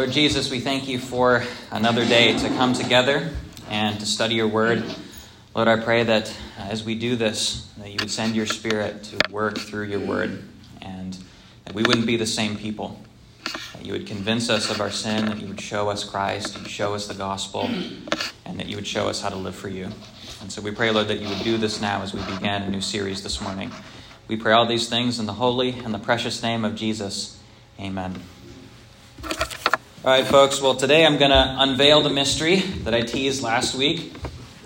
Lord 0.00 0.12
Jesus, 0.12 0.50
we 0.50 0.60
thank 0.60 0.88
you 0.88 0.98
for 0.98 1.44
another 1.70 2.06
day 2.06 2.34
to 2.38 2.48
come 2.48 2.72
together 2.72 3.28
and 3.68 4.00
to 4.00 4.06
study 4.06 4.34
your 4.34 4.48
word. 4.48 4.82
Lord, 5.54 5.68
I 5.68 5.78
pray 5.78 6.04
that 6.04 6.34
uh, 6.58 6.62
as 6.70 6.82
we 6.82 6.94
do 6.94 7.16
this, 7.16 7.70
that 7.76 7.90
you 7.90 7.98
would 8.00 8.10
send 8.10 8.34
your 8.34 8.46
spirit 8.46 9.04
to 9.04 9.30
work 9.30 9.58
through 9.58 9.88
your 9.88 10.00
word 10.00 10.42
and 10.80 11.18
that 11.66 11.74
we 11.74 11.82
wouldn't 11.82 12.06
be 12.06 12.16
the 12.16 12.24
same 12.24 12.56
people. 12.56 12.98
That 13.74 13.84
you 13.84 13.92
would 13.92 14.06
convince 14.06 14.48
us 14.48 14.70
of 14.70 14.80
our 14.80 14.90
sin, 14.90 15.26
that 15.26 15.38
you 15.38 15.48
would 15.48 15.60
show 15.60 15.90
us 15.90 16.02
Christ, 16.02 16.56
you'd 16.56 16.70
show 16.70 16.94
us 16.94 17.06
the 17.06 17.12
gospel, 17.12 17.68
and 18.46 18.58
that 18.58 18.68
you 18.68 18.76
would 18.76 18.86
show 18.86 19.06
us 19.06 19.20
how 19.20 19.28
to 19.28 19.36
live 19.36 19.54
for 19.54 19.68
you. 19.68 19.90
And 20.40 20.50
so 20.50 20.62
we 20.62 20.70
pray, 20.70 20.90
Lord, 20.90 21.08
that 21.08 21.20
you 21.20 21.28
would 21.28 21.44
do 21.44 21.58
this 21.58 21.78
now 21.78 22.00
as 22.00 22.14
we 22.14 22.22
begin 22.22 22.62
a 22.62 22.70
new 22.70 22.80
series 22.80 23.22
this 23.22 23.38
morning. 23.42 23.70
We 24.28 24.38
pray 24.38 24.54
all 24.54 24.64
these 24.64 24.88
things 24.88 25.18
in 25.18 25.26
the 25.26 25.34
holy 25.34 25.72
and 25.72 25.92
the 25.92 25.98
precious 25.98 26.42
name 26.42 26.64
of 26.64 26.74
Jesus. 26.74 27.38
Amen. 27.78 28.22
All 30.02 30.10
right, 30.10 30.26
folks. 30.26 30.62
Well, 30.62 30.76
today 30.76 31.04
I'm 31.04 31.18
going 31.18 31.30
to 31.30 31.56
unveil 31.58 32.00
the 32.00 32.08
mystery 32.08 32.60
that 32.84 32.94
I 32.94 33.02
teased 33.02 33.42
last 33.42 33.74
week. 33.74 34.14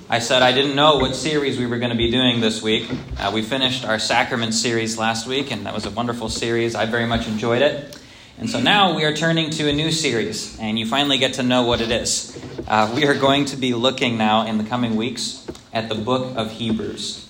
I 0.09 0.20
said 0.20 0.42
I 0.42 0.52
didn't 0.52 0.77
know 0.77 0.98
what 0.98 1.16
series 1.16 1.59
we 1.59 1.66
were 1.66 1.79
going 1.79 1.91
to 1.91 1.97
be 1.97 2.09
doing 2.09 2.41
this 2.41 2.62
week. 2.62 2.88
Uh, 3.19 3.33
we 3.34 3.42
finished 3.42 3.84
our 3.84 3.98
sacrament 3.98 4.55
series 4.55 4.97
last 4.97 5.27
week, 5.27 5.51
and 5.51 5.66
that 5.66 5.75
was 5.75 5.87
a 5.87 5.91
wonderful 5.91 6.28
series. 6.28 6.77
I 6.77 6.87
very 6.87 7.06
much 7.06 7.27
enjoyed 7.27 7.62
it. 7.62 7.98
And 8.39 8.48
so 8.48 8.61
now 8.61 8.95
we 8.95 9.02
are 9.02 9.12
turning 9.12 9.51
to 9.51 9.69
a 9.69 9.73
new 9.73 9.91
series, 9.91 10.56
and 10.61 10.78
you 10.78 10.87
finally 10.87 11.19
get 11.19 11.34
to 11.34 11.42
know 11.42 11.64
what 11.64 11.80
it 11.80 11.91
is. 11.91 12.41
Uh, 12.69 12.92
we 12.95 13.05
are 13.05 13.19
going 13.19 13.45
to 13.47 13.56
be 13.56 13.75
looking 13.75 14.16
now 14.16 14.47
in 14.47 14.56
the 14.56 14.64
coming 14.64 14.95
weeks 14.95 15.45
at 15.73 15.89
the 15.89 15.97
book 15.97 16.37
of 16.37 16.53
Hebrews. 16.53 17.28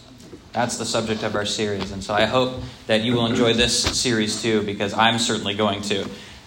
That's 0.52 0.76
the 0.76 0.84
subject 0.84 1.22
of 1.22 1.34
our 1.34 1.46
series, 1.46 1.90
and 1.90 2.04
so 2.04 2.12
I 2.12 2.26
hope 2.26 2.60
that 2.86 3.00
you 3.00 3.14
will 3.14 3.24
enjoy 3.24 3.54
this 3.54 3.98
series 3.98 4.42
too, 4.42 4.62
because 4.62 4.92
I'm 4.92 5.18
certainly 5.18 5.54
going 5.54 5.80
to. 5.84 6.02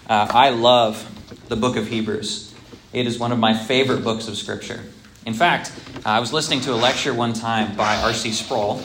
Uh, 0.08 0.28
I 0.30 0.52
love 0.52 1.16
the 1.48 1.56
book 1.56 1.78
of 1.78 1.88
Hebrews. 1.88 2.54
It 2.92 3.08
is 3.08 3.17
one 3.17 3.31
of 3.31 3.40
my 3.40 3.56
favorite 3.56 4.03
books 4.03 4.28
of 4.28 4.38
Scripture. 4.38 4.81
In 5.26 5.34
fact, 5.34 5.72
uh, 5.98 6.09
I 6.09 6.20
was 6.20 6.34
listening 6.34 6.62
to 6.62 6.73
a 6.73 6.76
lecture 6.76 7.14
one 7.14 7.34
time 7.34 7.76
by 7.76 7.95
R.C. 7.98 8.31
Sproul, 8.31 8.81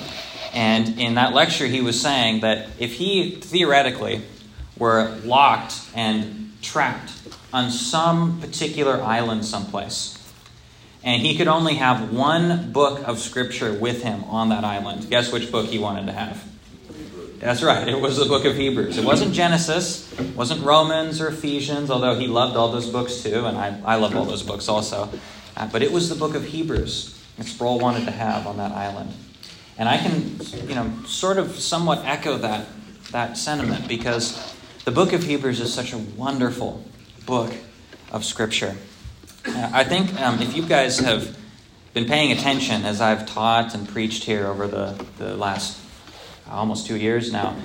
and 0.53 0.99
in 1.01 1.15
that 1.15 1.33
lecture, 1.33 1.67
he 1.67 1.81
was 1.81 2.01
saying 2.01 2.41
that 2.41 2.69
if 2.79 2.95
he 2.95 3.33
theoretically 3.37 4.23
were 4.79 5.19
locked 5.25 5.81
and 5.95 6.53
trapped 6.63 7.13
on 7.53 7.71
some 7.71 8.41
particular 8.41 9.03
island 9.03 9.45
someplace, 9.45 10.19
and 11.05 11.23
he 11.23 11.37
could 11.37 11.49
only 11.49 11.75
have 11.75 12.13
one 12.13 12.71
book 12.71 13.07
of 13.07 13.19
Scripture 13.19 13.73
with 13.73 14.03
him 14.03 14.23
on 14.25 14.51
that 14.51 14.65
island, 14.65 15.11
guess 15.11 15.33
which 15.33 15.51
book 15.51 15.67
he 15.67 15.79
wanted 15.79 16.07
to 16.07 16.13
have? 16.13 16.52
That's 17.43 17.61
right. 17.61 17.89
It 17.89 18.01
was 18.01 18.19
the 18.19 18.27
book 18.27 18.45
of 18.45 18.55
Hebrews. 18.55 18.99
It 18.99 19.05
wasn't 19.05 19.35
Genesis, 19.35 20.17
it 20.17 20.37
wasn't 20.37 20.65
Romans 20.65 21.21
or 21.21 21.27
Ephesians, 21.27 21.91
although 21.91 22.15
he 22.15 22.29
loved 22.29 22.57
all 22.57 22.71
those 22.71 22.89
books 22.89 23.21
too, 23.21 23.47
and 23.47 23.59
I, 23.59 23.81
I 23.85 23.97
love 23.97 24.15
all 24.15 24.25
those 24.25 24.45
books 24.45 24.69
also. 24.69 25.09
Uh, 25.57 25.67
but 25.67 25.83
it 25.83 25.91
was 25.91 26.09
the 26.09 26.15
book 26.15 26.37
of 26.37 26.45
Hebrews 26.45 27.21
that 27.37 27.47
Sproul 27.47 27.81
wanted 27.81 28.05
to 28.05 28.13
have 28.13 28.47
on 28.47 28.59
that 28.59 28.71
island. 28.71 29.13
And 29.77 29.89
I 29.89 29.99
can, 29.99 30.39
you 30.69 30.77
know, 30.77 30.89
sort 31.05 31.37
of 31.37 31.59
somewhat 31.59 32.05
echo 32.05 32.39
that, 32.39 32.69
that 33.11 33.37
sentiment 33.37 33.89
because 33.89 34.55
the 34.85 34.93
book 34.93 35.13
of 35.13 35.25
Hebrews 35.25 35.59
is 35.59 35.75
such 35.75 35.93
a 35.93 35.99
wonderful 35.99 36.85
book 37.27 37.53
of 38.13 38.25
Scripture. 38.25 38.77
Uh, 39.45 39.69
I 39.73 39.83
think 39.83 40.15
um, 40.21 40.41
if 40.41 40.57
you 40.57 40.65
guys 40.65 41.01
have 41.01 41.37
been 41.93 42.05
paying 42.05 42.31
attention 42.31 42.85
as 42.85 43.01
I've 43.01 43.27
taught 43.27 43.75
and 43.75 43.89
preached 43.89 44.23
here 44.23 44.47
over 44.47 44.69
the, 44.69 45.05
the 45.19 45.37
last 45.37 45.82
almost 46.53 46.87
two 46.87 46.97
years 46.97 47.33
now, 47.33 47.57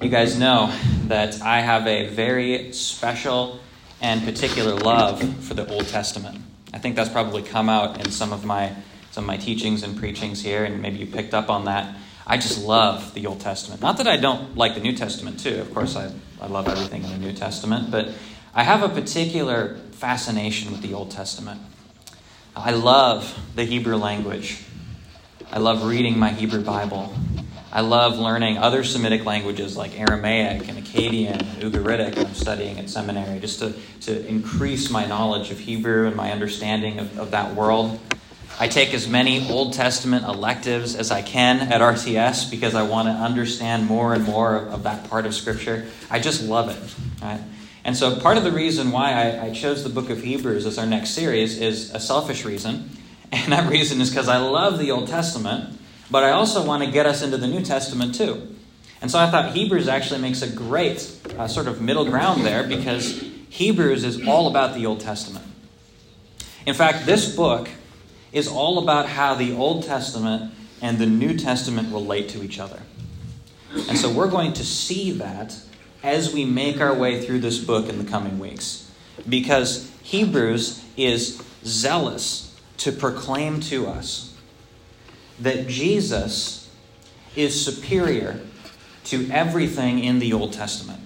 you 0.00 0.08
guys 0.08 0.38
know 0.38 0.74
that 1.06 1.40
I 1.42 1.60
have 1.60 1.86
a 1.86 2.08
very 2.08 2.72
special 2.72 3.60
and 4.00 4.24
particular 4.24 4.74
love 4.74 5.22
for 5.44 5.54
the 5.54 5.66
Old 5.72 5.86
Testament. 5.88 6.38
I 6.74 6.78
think 6.78 6.96
that's 6.96 7.10
probably 7.10 7.42
come 7.42 7.68
out 7.68 8.04
in 8.04 8.10
some 8.10 8.32
of 8.32 8.44
my 8.44 8.74
some 9.12 9.24
of 9.24 9.28
my 9.28 9.36
teachings 9.36 9.82
and 9.82 9.96
preachings 9.98 10.42
here, 10.42 10.64
and 10.64 10.80
maybe 10.80 10.96
you 10.96 11.06
picked 11.06 11.34
up 11.34 11.50
on 11.50 11.66
that. 11.66 11.96
I 12.26 12.38
just 12.38 12.64
love 12.64 13.12
the 13.12 13.26
Old 13.26 13.40
Testament. 13.40 13.82
Not 13.82 13.98
that 13.98 14.08
I 14.08 14.16
don't 14.16 14.56
like 14.56 14.74
the 14.74 14.80
New 14.80 14.96
Testament 14.96 15.38
too. 15.38 15.60
Of 15.60 15.72
course, 15.74 15.96
I, 15.96 16.10
I 16.40 16.46
love 16.46 16.66
everything 16.66 17.04
in 17.04 17.10
the 17.10 17.18
New 17.18 17.34
Testament, 17.34 17.90
but 17.90 18.08
I 18.54 18.64
have 18.64 18.82
a 18.82 18.88
particular 18.88 19.76
fascination 19.92 20.72
with 20.72 20.80
the 20.80 20.94
Old 20.94 21.10
Testament. 21.10 21.60
I 22.56 22.70
love 22.70 23.38
the 23.54 23.64
Hebrew 23.64 23.96
language. 23.96 24.64
I 25.50 25.58
love 25.58 25.84
reading 25.84 26.18
my 26.18 26.30
Hebrew 26.30 26.62
Bible. 26.62 27.14
I 27.74 27.80
love 27.80 28.18
learning 28.18 28.58
other 28.58 28.84
Semitic 28.84 29.24
languages 29.24 29.78
like 29.78 29.98
Aramaic 29.98 30.68
and 30.68 30.76
Akkadian 30.76 31.40
and 31.40 31.72
Ugaritic 31.72 32.18
I'm 32.18 32.34
studying 32.34 32.78
at 32.78 32.90
seminary 32.90 33.40
just 33.40 33.60
to, 33.60 33.72
to 34.02 34.26
increase 34.26 34.90
my 34.90 35.06
knowledge 35.06 35.50
of 35.50 35.58
Hebrew 35.58 36.06
and 36.06 36.14
my 36.14 36.32
understanding 36.32 36.98
of, 36.98 37.18
of 37.18 37.30
that 37.30 37.54
world. 37.54 37.98
I 38.60 38.68
take 38.68 38.92
as 38.92 39.08
many 39.08 39.48
Old 39.50 39.72
Testament 39.72 40.26
electives 40.26 40.94
as 40.94 41.10
I 41.10 41.22
can 41.22 41.60
at 41.60 41.80
RTS 41.80 42.50
because 42.50 42.74
I 42.74 42.82
want 42.82 43.08
to 43.08 43.12
understand 43.12 43.86
more 43.86 44.12
and 44.12 44.22
more 44.22 44.54
of, 44.54 44.68
of 44.74 44.82
that 44.82 45.08
part 45.08 45.24
of 45.24 45.34
Scripture. 45.34 45.86
I 46.10 46.18
just 46.18 46.42
love 46.42 46.68
it. 46.68 47.24
Right? 47.24 47.40
And 47.84 47.96
so, 47.96 48.20
part 48.20 48.36
of 48.36 48.44
the 48.44 48.52
reason 48.52 48.92
why 48.92 49.12
I, 49.12 49.46
I 49.46 49.52
chose 49.54 49.82
the 49.82 49.88
book 49.88 50.10
of 50.10 50.22
Hebrews 50.22 50.66
as 50.66 50.76
our 50.76 50.86
next 50.86 51.10
series 51.10 51.58
is 51.58 51.90
a 51.94 51.98
selfish 51.98 52.44
reason. 52.44 52.90
And 53.34 53.50
that 53.50 53.70
reason 53.70 53.98
is 54.02 54.10
because 54.10 54.28
I 54.28 54.36
love 54.36 54.78
the 54.78 54.90
Old 54.90 55.08
Testament 55.08 55.78
but 56.12 56.22
I 56.22 56.32
also 56.32 56.64
want 56.64 56.84
to 56.84 56.90
get 56.90 57.06
us 57.06 57.22
into 57.22 57.38
the 57.38 57.46
New 57.48 57.62
Testament 57.62 58.14
too. 58.14 58.54
And 59.00 59.10
so 59.10 59.18
I 59.18 59.30
thought 59.30 59.54
Hebrews 59.54 59.88
actually 59.88 60.20
makes 60.20 60.42
a 60.42 60.48
great 60.48 61.10
uh, 61.38 61.48
sort 61.48 61.66
of 61.66 61.80
middle 61.80 62.04
ground 62.04 62.44
there 62.44 62.62
because 62.64 63.24
Hebrews 63.48 64.04
is 64.04 64.28
all 64.28 64.46
about 64.46 64.74
the 64.74 64.84
Old 64.84 65.00
Testament. 65.00 65.46
In 66.66 66.74
fact, 66.74 67.06
this 67.06 67.34
book 67.34 67.68
is 68.30 68.46
all 68.46 68.78
about 68.78 69.06
how 69.08 69.34
the 69.34 69.56
Old 69.56 69.84
Testament 69.84 70.52
and 70.82 70.98
the 70.98 71.06
New 71.06 71.36
Testament 71.36 71.92
relate 71.92 72.28
to 72.28 72.44
each 72.44 72.60
other. 72.60 72.80
And 73.88 73.96
so 73.96 74.12
we're 74.12 74.30
going 74.30 74.52
to 74.52 74.64
see 74.64 75.12
that 75.12 75.58
as 76.02 76.34
we 76.34 76.44
make 76.44 76.78
our 76.78 76.94
way 76.94 77.24
through 77.24 77.40
this 77.40 77.58
book 77.58 77.88
in 77.88 77.98
the 77.98 78.04
coming 78.04 78.38
weeks. 78.38 78.90
Because 79.26 79.90
Hebrews 80.02 80.84
is 80.96 81.42
zealous 81.64 82.54
to 82.78 82.92
proclaim 82.92 83.60
to 83.60 83.86
us 83.86 84.31
that 85.42 85.66
Jesus 85.66 86.70
is 87.34 87.64
superior 87.64 88.40
to 89.04 89.28
everything 89.30 89.98
in 89.98 90.18
the 90.18 90.32
Old 90.32 90.52
Testament. 90.52 91.00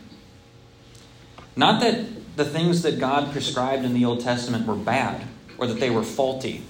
Not 1.56 1.80
that 1.80 2.36
the 2.36 2.44
things 2.44 2.82
that 2.82 2.98
God 2.98 3.32
prescribed 3.32 3.84
in 3.84 3.94
the 3.94 4.04
Old 4.04 4.20
Testament 4.20 4.66
were 4.66 4.74
bad 4.74 5.26
or 5.56 5.66
that 5.66 5.80
they 5.80 5.88
were 5.88 6.02
faulty, 6.02 6.64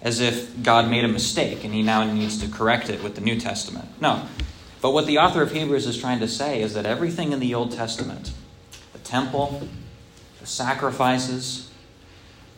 as 0.00 0.20
if 0.20 0.62
God 0.62 0.88
made 0.88 1.04
a 1.04 1.08
mistake 1.08 1.64
and 1.64 1.74
he 1.74 1.82
now 1.82 2.04
needs 2.04 2.38
to 2.38 2.48
correct 2.48 2.88
it 2.88 3.02
with 3.02 3.16
the 3.16 3.20
New 3.20 3.38
Testament. 3.38 3.88
No. 4.00 4.24
But 4.80 4.92
what 4.92 5.06
the 5.06 5.18
author 5.18 5.42
of 5.42 5.50
Hebrews 5.50 5.86
is 5.86 5.98
trying 5.98 6.20
to 6.20 6.28
say 6.28 6.62
is 6.62 6.74
that 6.74 6.86
everything 6.86 7.32
in 7.32 7.40
the 7.40 7.54
Old 7.54 7.72
Testament, 7.72 8.32
the 8.92 8.98
temple, 9.00 9.68
the 10.40 10.46
sacrifices, 10.46 11.70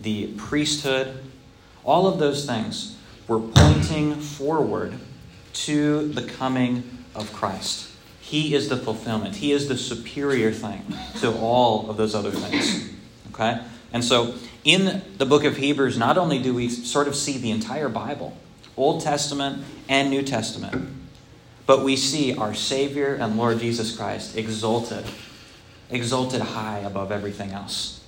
the 0.01 0.29
priesthood, 0.37 1.23
all 1.83 2.07
of 2.07 2.19
those 2.19 2.45
things 2.45 2.94
we're 3.27 3.41
pointing 3.41 4.15
forward 4.17 4.95
to 5.53 6.09
the 6.09 6.23
coming 6.23 7.05
of 7.15 7.33
Christ. 7.33 7.91
He 8.21 8.55
is 8.55 8.69
the 8.69 8.77
fulfillment. 8.77 9.37
He 9.37 9.53
is 9.53 9.69
the 9.69 9.77
superior 9.77 10.51
thing 10.51 10.83
to 11.21 11.33
all 11.39 11.91
of 11.91 11.97
those 11.97 12.15
other 12.15 12.31
things. 12.31 12.91
Okay? 13.33 13.61
And 13.93 14.03
so 14.03 14.35
in 14.65 15.03
the 15.19 15.27
book 15.27 15.45
of 15.45 15.57
Hebrews, 15.57 15.99
not 15.99 16.19
only 16.19 16.39
do 16.39 16.55
we 16.55 16.69
sort 16.69 17.07
of 17.07 17.15
see 17.15 17.39
the 17.39 17.51
entire 17.51 17.89
Bible, 17.89 18.37
Old 18.77 19.03
Testament 19.03 19.65
and 19.89 20.11
New 20.11 20.23
Testament, 20.23 20.91
but 21.67 21.85
we 21.85 21.97
see 21.97 22.37
our 22.37 22.55
Savior 22.55 23.15
and 23.15 23.37
Lord 23.37 23.61
Jesus 23.61 23.97
Christ 23.97 24.37
exalted, 24.37 25.05
exalted 25.91 26.41
high 26.41 26.81
above 26.81 27.13
everything 27.13 27.53
else. 27.53 28.05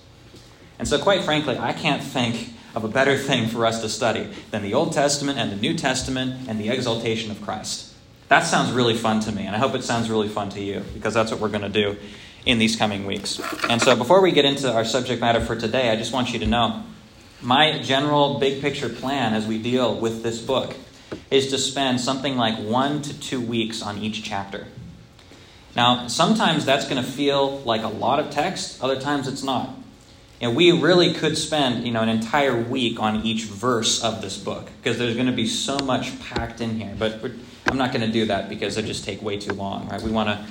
And 0.78 0.86
so, 0.86 0.98
quite 0.98 1.24
frankly, 1.24 1.56
I 1.58 1.72
can't 1.72 2.02
think 2.02 2.52
of 2.76 2.84
a 2.84 2.88
better 2.88 3.16
thing 3.16 3.48
for 3.48 3.64
us 3.64 3.80
to 3.80 3.88
study 3.88 4.28
than 4.50 4.62
the 4.62 4.74
Old 4.74 4.92
Testament 4.92 5.38
and 5.38 5.50
the 5.50 5.56
New 5.56 5.74
Testament 5.74 6.46
and 6.46 6.60
the 6.60 6.68
exaltation 6.68 7.30
of 7.30 7.40
Christ. 7.40 7.94
That 8.28 8.40
sounds 8.40 8.70
really 8.70 8.94
fun 8.94 9.20
to 9.20 9.32
me, 9.32 9.46
and 9.46 9.56
I 9.56 9.58
hope 9.58 9.74
it 9.74 9.82
sounds 9.82 10.10
really 10.10 10.28
fun 10.28 10.50
to 10.50 10.60
you 10.60 10.84
because 10.92 11.14
that's 11.14 11.30
what 11.30 11.40
we're 11.40 11.48
going 11.48 11.62
to 11.62 11.68
do 11.70 11.96
in 12.44 12.58
these 12.58 12.76
coming 12.76 13.06
weeks. 13.06 13.40
And 13.70 13.80
so, 13.80 13.96
before 13.96 14.20
we 14.20 14.30
get 14.30 14.44
into 14.44 14.70
our 14.70 14.84
subject 14.84 15.22
matter 15.22 15.40
for 15.40 15.56
today, 15.56 15.90
I 15.90 15.96
just 15.96 16.12
want 16.12 16.32
you 16.34 16.38
to 16.40 16.46
know 16.46 16.82
my 17.40 17.78
general 17.78 18.38
big 18.38 18.60
picture 18.60 18.90
plan 18.90 19.32
as 19.32 19.46
we 19.46 19.58
deal 19.58 19.98
with 19.98 20.22
this 20.22 20.40
book 20.40 20.74
is 21.30 21.48
to 21.50 21.58
spend 21.58 22.00
something 22.00 22.36
like 22.36 22.58
one 22.58 23.00
to 23.02 23.18
two 23.18 23.40
weeks 23.40 23.80
on 23.80 23.98
each 23.98 24.22
chapter. 24.22 24.66
Now, 25.74 26.08
sometimes 26.08 26.64
that's 26.64 26.88
going 26.88 27.02
to 27.02 27.08
feel 27.08 27.58
like 27.60 27.82
a 27.82 27.88
lot 27.88 28.18
of 28.18 28.30
text, 28.30 28.82
other 28.82 29.00
times 29.00 29.28
it's 29.28 29.42
not. 29.42 29.70
And 30.40 30.54
we 30.54 30.70
really 30.72 31.14
could 31.14 31.38
spend, 31.38 31.86
you 31.86 31.92
know, 31.92 32.02
an 32.02 32.10
entire 32.10 32.60
week 32.60 33.00
on 33.00 33.24
each 33.24 33.44
verse 33.44 34.04
of 34.04 34.20
this 34.20 34.36
book 34.36 34.68
because 34.82 34.98
there's 34.98 35.14
going 35.14 35.26
to 35.26 35.32
be 35.32 35.46
so 35.46 35.78
much 35.78 36.20
packed 36.20 36.60
in 36.60 36.78
here. 36.78 36.94
But 36.98 37.22
I'm 37.66 37.78
not 37.78 37.92
going 37.92 38.06
to 38.06 38.12
do 38.12 38.26
that 38.26 38.48
because 38.48 38.76
it 38.76 38.84
just 38.84 39.04
take 39.04 39.22
way 39.22 39.38
too 39.38 39.54
long, 39.54 39.88
right? 39.88 40.00
We 40.02 40.10
want 40.10 40.28
to 40.28 40.46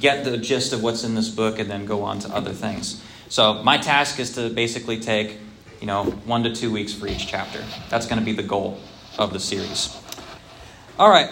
get 0.00 0.24
the 0.24 0.38
gist 0.38 0.72
of 0.72 0.82
what's 0.82 1.02
in 1.02 1.14
this 1.14 1.28
book 1.28 1.58
and 1.58 1.68
then 1.68 1.86
go 1.86 2.02
on 2.02 2.20
to 2.20 2.28
other 2.28 2.52
things. 2.52 3.02
So 3.28 3.62
my 3.64 3.78
task 3.78 4.20
is 4.20 4.32
to 4.36 4.48
basically 4.50 5.00
take, 5.00 5.38
you 5.80 5.86
know, 5.88 6.04
one 6.04 6.44
to 6.44 6.54
two 6.54 6.72
weeks 6.72 6.92
for 6.92 7.08
each 7.08 7.26
chapter. 7.26 7.64
That's 7.88 8.06
going 8.06 8.20
to 8.20 8.24
be 8.24 8.32
the 8.32 8.44
goal 8.44 8.80
of 9.18 9.32
the 9.32 9.40
series. 9.40 10.00
All 10.98 11.10
right. 11.10 11.30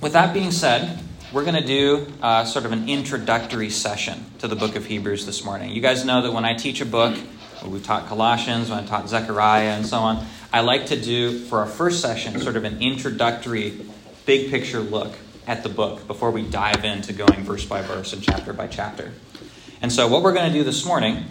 With 0.00 0.12
that 0.12 0.34
being 0.34 0.50
said, 0.50 0.98
we're 1.32 1.44
going 1.44 1.60
to 1.60 1.66
do 1.66 2.06
uh, 2.22 2.44
sort 2.44 2.64
of 2.64 2.72
an 2.72 2.88
introductory 2.88 3.68
session 3.68 4.24
to 4.38 4.48
the 4.48 4.56
book 4.56 4.76
of 4.76 4.86
Hebrews 4.86 5.26
this 5.26 5.44
morning. 5.44 5.70
You 5.70 5.82
guys 5.82 6.04
know 6.04 6.22
that 6.22 6.32
when 6.32 6.46
I 6.46 6.54
teach 6.54 6.80
a 6.80 6.86
book, 6.86 7.18
we've 7.66 7.84
taught 7.84 8.06
Colossians, 8.06 8.70
when 8.70 8.78
I 8.78 8.86
taught 8.86 9.08
Zechariah, 9.10 9.72
and 9.72 9.84
so 9.84 9.98
on, 9.98 10.24
I 10.52 10.60
like 10.60 10.86
to 10.86 10.98
do, 10.98 11.38
for 11.38 11.58
our 11.58 11.66
first 11.66 12.00
session, 12.00 12.40
sort 12.40 12.56
of 12.56 12.64
an 12.64 12.80
introductory, 12.80 13.78
big 14.24 14.50
picture 14.50 14.80
look 14.80 15.12
at 15.46 15.62
the 15.62 15.68
book 15.68 16.06
before 16.06 16.30
we 16.30 16.48
dive 16.48 16.84
into 16.84 17.12
going 17.12 17.42
verse 17.42 17.64
by 17.64 17.82
verse 17.82 18.14
and 18.14 18.22
chapter 18.22 18.54
by 18.54 18.66
chapter. 18.66 19.12
And 19.82 19.92
so, 19.92 20.08
what 20.08 20.22
we're 20.22 20.32
going 20.32 20.50
to 20.50 20.58
do 20.58 20.64
this 20.64 20.86
morning 20.86 21.24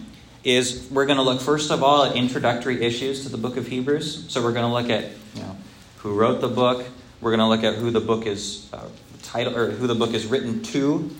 is 0.43 0.87
we're 0.91 1.07
going 1.07 1.17
to 1.17 1.23
look 1.23 1.41
first 1.41 1.71
of 1.71 1.83
all 1.83 2.03
at 2.05 2.15
introductory 2.15 2.83
issues 2.83 3.23
to 3.23 3.29
the 3.29 3.37
book 3.37 3.57
of 3.57 3.67
Hebrews. 3.67 4.31
So, 4.31 4.43
we're 4.43 4.53
going 4.53 4.67
to 4.67 4.73
look 4.73 4.89
at 4.91 5.11
you 5.33 5.41
know 5.41 5.57
who 5.97 6.13
wrote 6.13 6.39
the 6.39 6.47
book. 6.47 6.85
We're 7.19 7.35
going 7.35 7.39
to 7.39 7.47
look 7.47 7.63
at 7.63 7.79
who 7.79 7.89
the 7.89 7.99
book 7.99 8.27
is 8.27 8.69
uh, 8.71 8.87
title 9.27 9.55
or 9.55 9.71
who 9.71 9.87
the 9.87 9.95
book 9.95 10.13
is 10.13 10.25
written 10.25 10.63
to. 10.63 11.11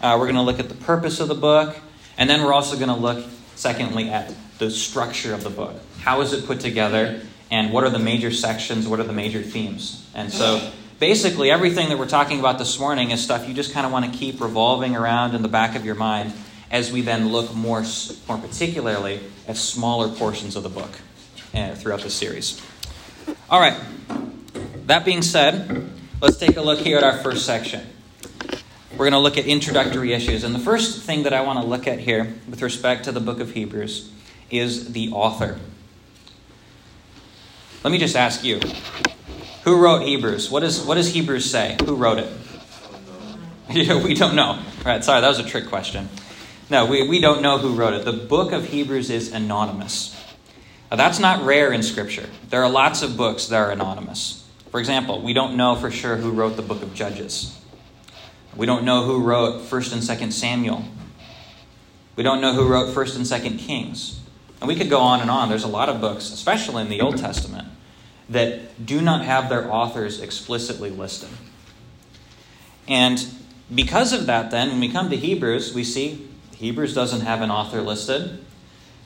Uh, 0.00 0.16
we're 0.18 0.26
going 0.26 0.34
to 0.34 0.42
look 0.42 0.58
at 0.58 0.68
the 0.68 0.74
purpose 0.74 1.20
of 1.20 1.28
the 1.28 1.34
book, 1.34 1.76
and 2.18 2.28
then 2.28 2.42
we're 2.42 2.52
also 2.52 2.76
going 2.76 2.88
to 2.88 2.94
look, 2.96 3.24
secondly, 3.54 4.10
at 4.10 4.34
the 4.58 4.70
structure 4.70 5.32
of 5.32 5.44
the 5.44 5.50
book. 5.50 5.76
How 6.00 6.20
is 6.22 6.32
it 6.32 6.44
put 6.44 6.58
together, 6.58 7.20
and 7.50 7.72
what 7.72 7.84
are 7.84 7.90
the 7.90 8.00
major 8.00 8.32
sections? 8.32 8.88
What 8.88 8.98
are 8.98 9.04
the 9.04 9.12
major 9.12 9.42
themes? 9.42 10.10
And 10.14 10.32
so 10.32 10.72
basically, 10.98 11.50
everything 11.52 11.88
that 11.90 11.98
we're 11.98 12.08
talking 12.08 12.40
about 12.40 12.58
this 12.58 12.78
morning 12.80 13.12
is 13.12 13.22
stuff 13.22 13.46
you 13.46 13.54
just 13.54 13.72
kind 13.72 13.86
of 13.86 13.92
want 13.92 14.12
to 14.12 14.18
keep 14.18 14.40
revolving 14.40 14.96
around 14.96 15.36
in 15.36 15.42
the 15.42 15.48
back 15.48 15.76
of 15.76 15.84
your 15.84 15.94
mind 15.94 16.32
as 16.70 16.90
we 16.90 17.02
then 17.02 17.30
look 17.30 17.54
more, 17.54 17.84
more 18.26 18.38
particularly 18.38 19.20
at 19.46 19.56
smaller 19.56 20.08
portions 20.08 20.56
of 20.56 20.64
the 20.64 20.68
book 20.68 20.90
uh, 21.54 21.74
throughout 21.76 22.00
the 22.00 22.10
series. 22.10 22.60
All 23.48 23.60
right, 23.60 23.78
that 24.86 25.04
being 25.04 25.22
said, 25.22 25.88
let's 26.22 26.36
take 26.36 26.56
a 26.56 26.62
look 26.62 26.78
here 26.78 26.96
at 26.96 27.02
our 27.02 27.18
first 27.18 27.44
section. 27.44 27.84
We're 28.92 29.10
going 29.10 29.12
to 29.12 29.18
look 29.18 29.36
at 29.36 29.46
introductory 29.46 30.12
issues. 30.12 30.44
And 30.44 30.54
the 30.54 30.60
first 30.60 31.02
thing 31.02 31.24
that 31.24 31.32
I 31.32 31.42
want 31.42 31.58
to 31.60 31.66
look 31.66 31.88
at 31.88 31.98
here 31.98 32.34
with 32.48 32.62
respect 32.62 33.04
to 33.04 33.12
the 33.12 33.20
book 33.20 33.40
of 33.40 33.50
Hebrews 33.52 34.10
is 34.48 34.92
the 34.92 35.10
author. 35.10 35.58
Let 37.82 37.90
me 37.90 37.98
just 37.98 38.14
ask 38.14 38.44
you 38.44 38.60
who 39.64 39.80
wrote 39.80 40.02
Hebrews? 40.02 40.50
What, 40.50 40.62
is, 40.62 40.80
what 40.80 40.94
does 40.94 41.12
Hebrews 41.12 41.50
say? 41.50 41.76
Who 41.84 41.96
wrote 41.96 42.18
it? 42.18 42.32
Yeah, 43.70 44.02
we 44.02 44.12
don't 44.12 44.34
know. 44.34 44.50
All 44.50 44.84
right, 44.84 45.02
sorry, 45.02 45.22
that 45.22 45.28
was 45.28 45.38
a 45.38 45.44
trick 45.44 45.66
question. 45.68 46.10
No, 46.68 46.84
we, 46.84 47.08
we 47.08 47.20
don't 47.20 47.40
know 47.40 47.56
who 47.56 47.74
wrote 47.74 47.94
it. 47.94 48.04
The 48.04 48.12
book 48.12 48.52
of 48.52 48.68
Hebrews 48.68 49.08
is 49.08 49.32
anonymous. 49.32 50.14
Now, 50.90 50.98
that's 50.98 51.18
not 51.18 51.46
rare 51.46 51.72
in 51.72 51.82
Scripture. 51.82 52.28
There 52.50 52.62
are 52.62 52.68
lots 52.68 53.00
of 53.00 53.16
books 53.16 53.46
that 53.46 53.56
are 53.56 53.70
anonymous. 53.70 54.41
For 54.72 54.80
example, 54.80 55.20
we 55.20 55.34
don't 55.34 55.56
know 55.58 55.76
for 55.76 55.90
sure 55.90 56.16
who 56.16 56.30
wrote 56.30 56.56
the 56.56 56.62
book 56.62 56.82
of 56.82 56.94
Judges. 56.94 57.60
We 58.56 58.64
don't 58.64 58.84
know 58.84 59.04
who 59.04 59.22
wrote 59.22 59.60
1st 59.60 59.92
and 59.92 60.02
2nd 60.02 60.32
Samuel. 60.32 60.84
We 62.16 62.22
don't 62.22 62.40
know 62.40 62.54
who 62.54 62.66
wrote 62.66 62.94
1st 62.94 63.16
and 63.16 63.24
2nd 63.26 63.58
Kings. 63.58 64.18
And 64.60 64.68
we 64.68 64.74
could 64.74 64.88
go 64.88 65.00
on 65.00 65.20
and 65.20 65.30
on. 65.30 65.50
There's 65.50 65.64
a 65.64 65.68
lot 65.68 65.90
of 65.90 66.00
books, 66.00 66.32
especially 66.32 66.80
in 66.82 66.88
the 66.88 67.02
Old 67.02 67.18
Testament, 67.18 67.68
that 68.30 68.86
do 68.86 69.02
not 69.02 69.22
have 69.26 69.50
their 69.50 69.70
authors 69.70 70.22
explicitly 70.22 70.88
listed. 70.88 71.28
And 72.88 73.26
because 73.74 74.14
of 74.14 74.24
that, 74.24 74.50
then, 74.50 74.70
when 74.70 74.80
we 74.80 74.88
come 74.88 75.10
to 75.10 75.16
Hebrews, 75.16 75.74
we 75.74 75.84
see 75.84 76.28
Hebrews 76.56 76.94
doesn't 76.94 77.20
have 77.20 77.42
an 77.42 77.50
author 77.50 77.82
listed. 77.82 78.42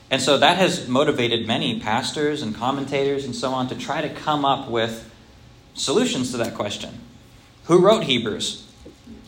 And 0.09 0.21
so 0.21 0.37
that 0.37 0.57
has 0.57 0.87
motivated 0.87 1.45
many 1.45 1.77
pastors 1.81 2.41
and 2.41 2.55
commentators 2.55 3.25
and 3.25 3.35
so 3.35 3.51
on 3.51 3.67
to 3.67 3.75
try 3.75 3.99
to 3.99 4.09
come 4.09 4.45
up 4.45 4.69
with 4.69 5.11
solutions 5.77 6.31
to 6.31 6.37
that 6.37 6.55
question. 6.55 6.99
Who 7.65 7.79
wrote 7.79 8.03
Hebrews? 8.03 8.65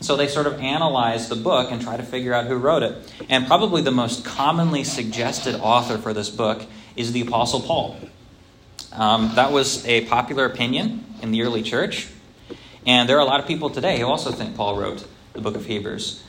So 0.00 0.16
they 0.16 0.28
sort 0.28 0.46
of 0.46 0.54
analyze 0.60 1.28
the 1.28 1.36
book 1.36 1.70
and 1.70 1.80
try 1.80 1.96
to 1.96 2.02
figure 2.02 2.32
out 2.32 2.46
who 2.46 2.56
wrote 2.56 2.82
it. 2.82 3.12
And 3.28 3.46
probably 3.46 3.82
the 3.82 3.90
most 3.90 4.24
commonly 4.24 4.84
suggested 4.84 5.54
author 5.56 5.98
for 5.98 6.14
this 6.14 6.30
book 6.30 6.64
is 6.96 7.12
the 7.12 7.20
Apostle 7.20 7.60
Paul. 7.60 7.96
Um, 8.92 9.32
that 9.34 9.52
was 9.52 9.86
a 9.86 10.06
popular 10.06 10.46
opinion 10.46 11.04
in 11.22 11.30
the 11.30 11.42
early 11.42 11.62
church. 11.62 12.08
And 12.86 13.08
there 13.08 13.16
are 13.18 13.20
a 13.20 13.26
lot 13.26 13.40
of 13.40 13.46
people 13.46 13.70
today 13.70 14.00
who 14.00 14.06
also 14.06 14.32
think 14.32 14.56
Paul 14.56 14.78
wrote 14.78 15.06
the 15.34 15.40
book 15.40 15.54
of 15.54 15.66
Hebrews. 15.66 16.22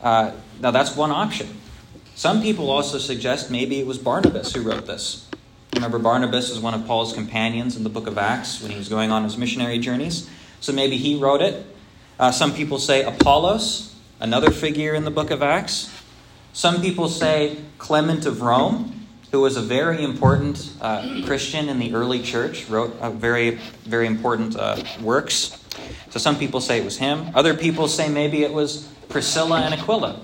Uh, 0.00 0.32
now, 0.60 0.70
that's 0.70 0.96
one 0.96 1.10
option. 1.10 1.48
Some 2.14 2.42
people 2.42 2.70
also 2.70 2.98
suggest 2.98 3.50
maybe 3.50 3.78
it 3.78 3.86
was 3.86 3.98
Barnabas 3.98 4.52
who 4.54 4.62
wrote 4.62 4.86
this. 4.86 5.27
Remember, 5.78 6.00
Barnabas 6.00 6.50
is 6.50 6.58
one 6.58 6.74
of 6.74 6.88
Paul's 6.88 7.12
companions 7.12 7.76
in 7.76 7.84
the 7.84 7.88
book 7.88 8.08
of 8.08 8.18
Acts 8.18 8.60
when 8.60 8.72
he 8.72 8.76
was 8.76 8.88
going 8.88 9.12
on 9.12 9.22
his 9.22 9.38
missionary 9.38 9.78
journeys. 9.78 10.28
So 10.58 10.72
maybe 10.72 10.96
he 10.96 11.14
wrote 11.14 11.40
it. 11.40 11.64
Uh, 12.18 12.32
some 12.32 12.52
people 12.52 12.80
say 12.80 13.04
Apollos, 13.04 13.94
another 14.18 14.50
figure 14.50 14.92
in 14.92 15.04
the 15.04 15.12
book 15.12 15.30
of 15.30 15.40
Acts. 15.40 15.88
Some 16.52 16.80
people 16.80 17.08
say 17.08 17.58
Clement 17.78 18.26
of 18.26 18.42
Rome, 18.42 19.06
who 19.30 19.40
was 19.40 19.56
a 19.56 19.62
very 19.62 20.02
important 20.02 20.68
uh, 20.80 21.22
Christian 21.24 21.68
in 21.68 21.78
the 21.78 21.94
early 21.94 22.22
church, 22.22 22.68
wrote 22.68 22.94
very, 23.12 23.60
very 23.84 24.08
important 24.08 24.56
uh, 24.56 24.82
works. 25.00 25.64
So 26.10 26.18
some 26.18 26.36
people 26.36 26.60
say 26.60 26.80
it 26.80 26.84
was 26.84 26.98
him. 26.98 27.30
Other 27.36 27.54
people 27.54 27.86
say 27.86 28.08
maybe 28.08 28.42
it 28.42 28.52
was 28.52 28.88
Priscilla 29.08 29.60
and 29.60 29.74
Aquila, 29.74 30.20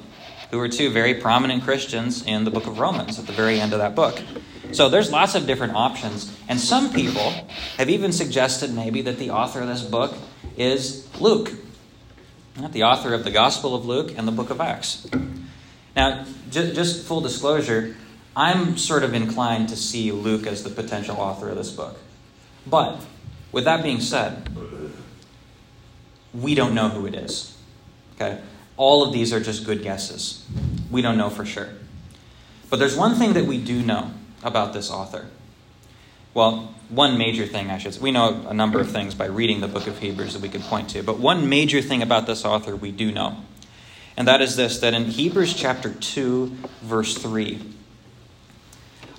who 0.51 0.59
were 0.59 0.69
two 0.69 0.91
very 0.91 1.15
prominent 1.15 1.63
Christians 1.63 2.27
in 2.27 2.43
the 2.43 2.51
book 2.51 2.67
of 2.67 2.81
Romans 2.81 3.21
at 3.21 3.29
the 3.29 3.33
very 3.33 3.61
end 3.61 3.73
of 3.73 3.79
that 3.79 3.95
book. 3.95 4.21
So 4.75 4.89
there's 4.89 5.13
lots 5.13 5.37
of 5.37 5.47
different 5.47 5.75
options. 5.75 6.37
And 6.49 6.59
some 6.59 6.93
people 6.93 7.31
have 7.79 7.89
even 7.89 8.11
suggested 8.11 8.75
maybe 8.75 9.03
that 9.03 9.19
the 9.19 9.31
author 9.31 9.61
of 9.61 9.69
this 9.69 9.83
book 9.83 10.15
is 10.57 11.09
Luke, 11.21 11.53
not 12.59 12.73
the 12.73 12.83
author 12.83 13.15
of 13.15 13.23
the 13.23 13.31
Gospel 13.31 13.77
of 13.77 13.87
Luke 13.87 14.13
and 14.17 14.27
the 14.27 14.33
book 14.33 14.51
of 14.51 14.61
Acts. 14.61 15.07
Now, 15.95 16.25
just 16.51 17.07
full 17.07 17.21
disclosure, 17.21 17.95
I'm 18.35 18.77
sort 18.77 19.05
of 19.05 19.15
inclined 19.15 19.69
to 19.69 19.77
see 19.77 20.11
Luke 20.11 20.45
as 20.45 20.65
the 20.65 20.71
potential 20.71 21.17
author 21.17 21.49
of 21.51 21.57
this 21.57 21.71
book. 21.71 21.97
But 22.67 23.01
with 23.53 23.65
that 23.65 23.85
being 23.85 24.01
said, 24.01 24.49
we 26.33 26.57
don't 26.57 26.75
know 26.75 26.89
who 26.89 27.07
it 27.07 27.15
is. 27.15 27.57
Okay? 28.17 28.41
All 28.77 29.07
of 29.07 29.13
these 29.13 29.33
are 29.33 29.39
just 29.39 29.65
good 29.65 29.85
guesses. 29.85 30.45
We 30.91 31.01
don't 31.01 31.17
know 31.17 31.31
for 31.31 31.45
sure. 31.45 31.69
But 32.71 32.81
there's 32.81 32.97
one 32.97 33.15
thing 33.15 33.35
that 33.35 33.47
we 33.47 33.59
do 33.59 33.81
know 33.81 34.11
about 34.45 34.73
this 34.73 34.91
author. 34.91 35.27
Well, 36.35 36.75
one 36.89 37.17
major 37.19 37.47
thing 37.47 37.71
I 37.71 37.79
should 37.79 37.95
say. 37.95 38.01
We 38.01 38.11
know 38.11 38.45
a 38.49 38.55
number 38.55 38.81
of 38.81 38.91
things 38.91 39.15
by 39.15 39.27
reading 39.27 39.61
the 39.61 39.69
book 39.69 39.87
of 39.87 39.99
Hebrews 39.99 40.35
that 40.35 40.43
we 40.43 40.49
could 40.49 40.63
point 40.63 40.91
to, 40.91 41.03
but 41.03 41.19
one 41.19 41.49
major 41.49 41.81
thing 41.81 42.03
about 42.03 42.27
this 42.27 42.45
author 42.45 42.77
we 42.77 42.93
do 42.93 43.11
know. 43.11 43.39
And 44.17 44.29
that 44.29 44.41
is 44.41 44.57
this 44.57 44.79
that 44.81 44.95
in 44.95 45.07
Hebrews 45.07 45.55
chapter 45.55 45.93
2, 45.93 46.57
verse 46.83 47.17
3, 47.17 47.61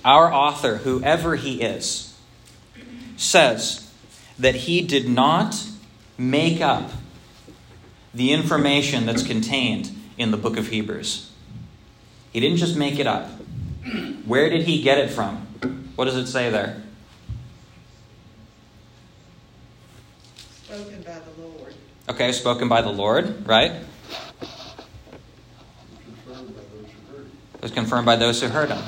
our 0.04 0.32
author, 0.32 0.76
whoever 0.76 1.36
he 1.36 1.60
is, 1.62 2.16
says 3.16 3.90
that 4.38 4.54
he 4.54 4.80
did 4.82 5.08
not 5.08 5.66
make 6.16 6.60
up 6.60 6.90
the 8.14 8.32
information 8.32 9.04
that's 9.04 9.22
contained 9.22 9.90
in 10.16 10.30
the 10.30 10.36
book 10.36 10.56
of 10.56 10.68
Hebrews. 10.68 11.30
He 12.32 12.40
didn't 12.40 12.58
just 12.58 12.76
make 12.76 12.98
it 12.98 13.06
up. 13.06 13.30
Where 14.26 14.50
did 14.50 14.62
he 14.62 14.82
get 14.82 14.98
it 14.98 15.10
from? 15.10 15.46
What 15.96 16.06
does 16.06 16.16
it 16.16 16.26
say 16.26 16.50
there? 16.50 16.82
Spoken 20.64 21.02
by 21.02 21.18
the 21.18 21.42
Lord. 21.42 21.74
Okay, 22.08 22.32
spoken 22.32 22.68
by 22.68 22.82
the 22.82 22.90
Lord, 22.90 23.46
right? 23.46 23.72
It 27.54 27.62
was 27.62 27.70
confirmed 27.70 28.06
by 28.06 28.16
those 28.16 28.40
who 28.40 28.48
heard 28.48 28.70
him. 28.70 28.82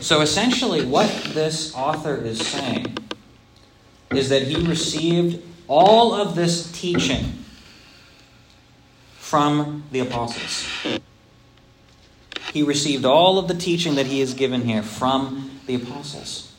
So 0.00 0.20
essentially, 0.20 0.84
what 0.84 1.08
this 1.34 1.74
author 1.74 2.16
is 2.16 2.46
saying 2.46 2.96
is 4.10 4.28
that 4.28 4.42
he 4.42 4.56
received 4.66 5.42
all 5.66 6.14
of 6.14 6.34
this 6.34 6.70
teaching 6.72 7.44
from 9.16 9.84
the 9.90 10.00
apostles. 10.00 10.66
He 12.52 12.62
received 12.62 13.04
all 13.04 13.38
of 13.38 13.48
the 13.48 13.54
teaching 13.54 13.96
that 13.96 14.06
he 14.06 14.20
is 14.20 14.34
given 14.34 14.62
here 14.62 14.82
from 14.82 15.60
the 15.66 15.74
apostles. 15.74 16.52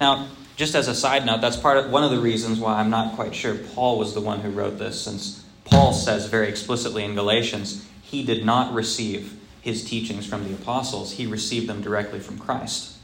Now, 0.00 0.28
just 0.56 0.74
as 0.74 0.88
a 0.88 0.94
side 0.94 1.26
note, 1.26 1.40
that's 1.40 1.56
part 1.56 1.78
of 1.78 1.90
one 1.90 2.04
of 2.04 2.10
the 2.10 2.18
reasons 2.18 2.58
why 2.58 2.80
I'm 2.80 2.90
not 2.90 3.14
quite 3.14 3.34
sure 3.34 3.54
Paul 3.54 3.98
was 3.98 4.14
the 4.14 4.20
one 4.20 4.40
who 4.40 4.50
wrote 4.50 4.78
this, 4.78 5.00
since 5.00 5.44
Paul 5.64 5.92
says 5.92 6.26
very 6.26 6.48
explicitly 6.48 7.04
in 7.04 7.14
Galatians, 7.14 7.86
he 8.02 8.22
did 8.22 8.44
not 8.44 8.74
receive 8.74 9.38
his 9.60 9.84
teachings 9.84 10.26
from 10.26 10.44
the 10.44 10.54
apostles, 10.54 11.12
he 11.12 11.26
received 11.26 11.68
them 11.68 11.82
directly 11.82 12.18
from 12.18 12.36
Christ. 12.38 12.96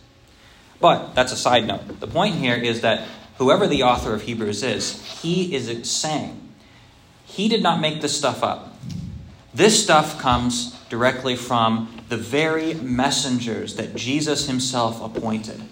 But 0.80 1.14
that's 1.14 1.32
a 1.32 1.36
side 1.36 1.66
note. 1.66 2.00
The 2.00 2.06
point 2.06 2.34
here 2.34 2.56
is 2.56 2.80
that 2.80 3.06
whoever 3.38 3.66
the 3.66 3.84
author 3.84 4.12
of 4.12 4.22
Hebrews 4.22 4.62
is, 4.62 5.00
he 5.20 5.54
is 5.54 5.90
saying 5.90 6.48
he 7.24 7.48
did 7.48 7.62
not 7.62 7.80
make 7.80 8.00
this 8.00 8.16
stuff 8.16 8.42
up. 8.42 8.76
This 9.54 9.82
stuff 9.82 10.18
comes 10.18 10.72
directly 10.88 11.36
from 11.36 11.97
the 12.08 12.16
very 12.16 12.74
messengers 12.74 13.76
that 13.76 13.94
Jesus 13.94 14.46
himself 14.46 15.02
appointed. 15.02 15.62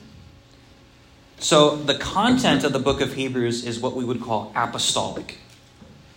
So, 1.38 1.76
the 1.76 1.97
content 1.99 2.64
of 2.64 2.73
the 2.73 2.78
book 2.78 3.00
of 3.00 3.14
Hebrews 3.14 3.64
is 3.64 3.78
what 3.78 3.95
we 3.95 4.05
would 4.05 4.23
call 4.23 4.52
apostolic. 4.55 5.38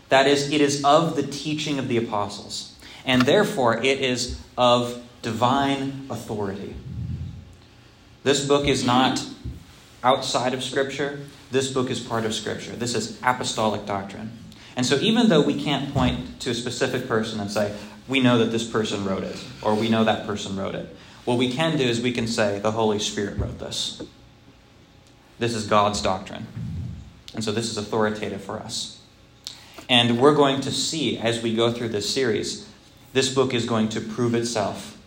That 0.08 0.28
is, 0.28 0.52
it 0.52 0.62
is 0.62 0.84
of 0.84 1.16
the 1.16 1.24
teaching 1.24 1.78
of 1.78 1.88
the 1.88 1.98
apostles, 1.98 2.76
and 3.06 3.24
therefore 3.24 3.78
it 3.78 4.00
is 4.00 4.40
of 4.58 5.04
divine 5.22 6.08
authority. 6.10 6.76
This 8.24 8.46
book 8.46 8.66
is 8.66 8.86
not 8.86 9.26
outside 10.04 10.54
of 10.54 10.64
Scripture, 10.64 11.20
this 11.52 11.72
book 11.72 11.90
is 11.90 12.00
part 12.00 12.26
of 12.26 12.34
Scripture. 12.34 12.76
This 12.76 12.96
is 12.96 13.20
apostolic 13.24 13.86
doctrine. 13.86 14.32
And 14.76 14.86
so, 14.86 14.96
even 14.98 15.28
though 15.28 15.42
we 15.42 15.62
can't 15.62 15.94
point 15.94 16.40
to 16.42 16.52
a 16.52 16.54
specific 16.54 17.08
person 17.08 17.40
and 17.40 17.52
say, 17.52 17.76
we 18.10 18.20
know 18.20 18.40
that 18.40 18.52
this 18.52 18.68
person 18.68 19.06
wrote 19.06 19.24
it, 19.24 19.42
or 19.62 19.76
we 19.76 19.88
know 19.88 20.04
that 20.04 20.26
person 20.26 20.58
wrote 20.58 20.76
it, 20.76 20.96
what 21.26 21.38
we 21.38 21.52
can 21.52 21.78
do 21.78 21.84
is 21.84 22.02
we 22.02 22.12
can 22.12 22.28
say, 22.28 22.60
the 22.60 22.72
Holy 22.72 23.00
Spirit 23.00 23.38
wrote 23.38 23.60
this. 23.60 24.02
This 25.38 25.54
is 25.54 25.68
God's 25.68 26.02
doctrine. 26.02 26.48
And 27.34 27.44
so, 27.44 27.52
this 27.52 27.70
is 27.70 27.78
authoritative 27.78 28.44
for 28.44 28.60
us. 28.60 29.00
And 29.88 30.20
we're 30.20 30.36
going 30.36 30.62
to 30.62 30.72
see 30.72 31.18
as 31.18 31.42
we 31.42 31.56
go 31.56 31.72
through 31.72 31.90
this 31.90 32.12
series, 32.12 32.68
this 33.14 33.34
book 33.34 33.54
is 33.54 33.66
going 33.66 33.90
to 33.90 34.02
prove 34.02 34.36
itself 34.36 34.98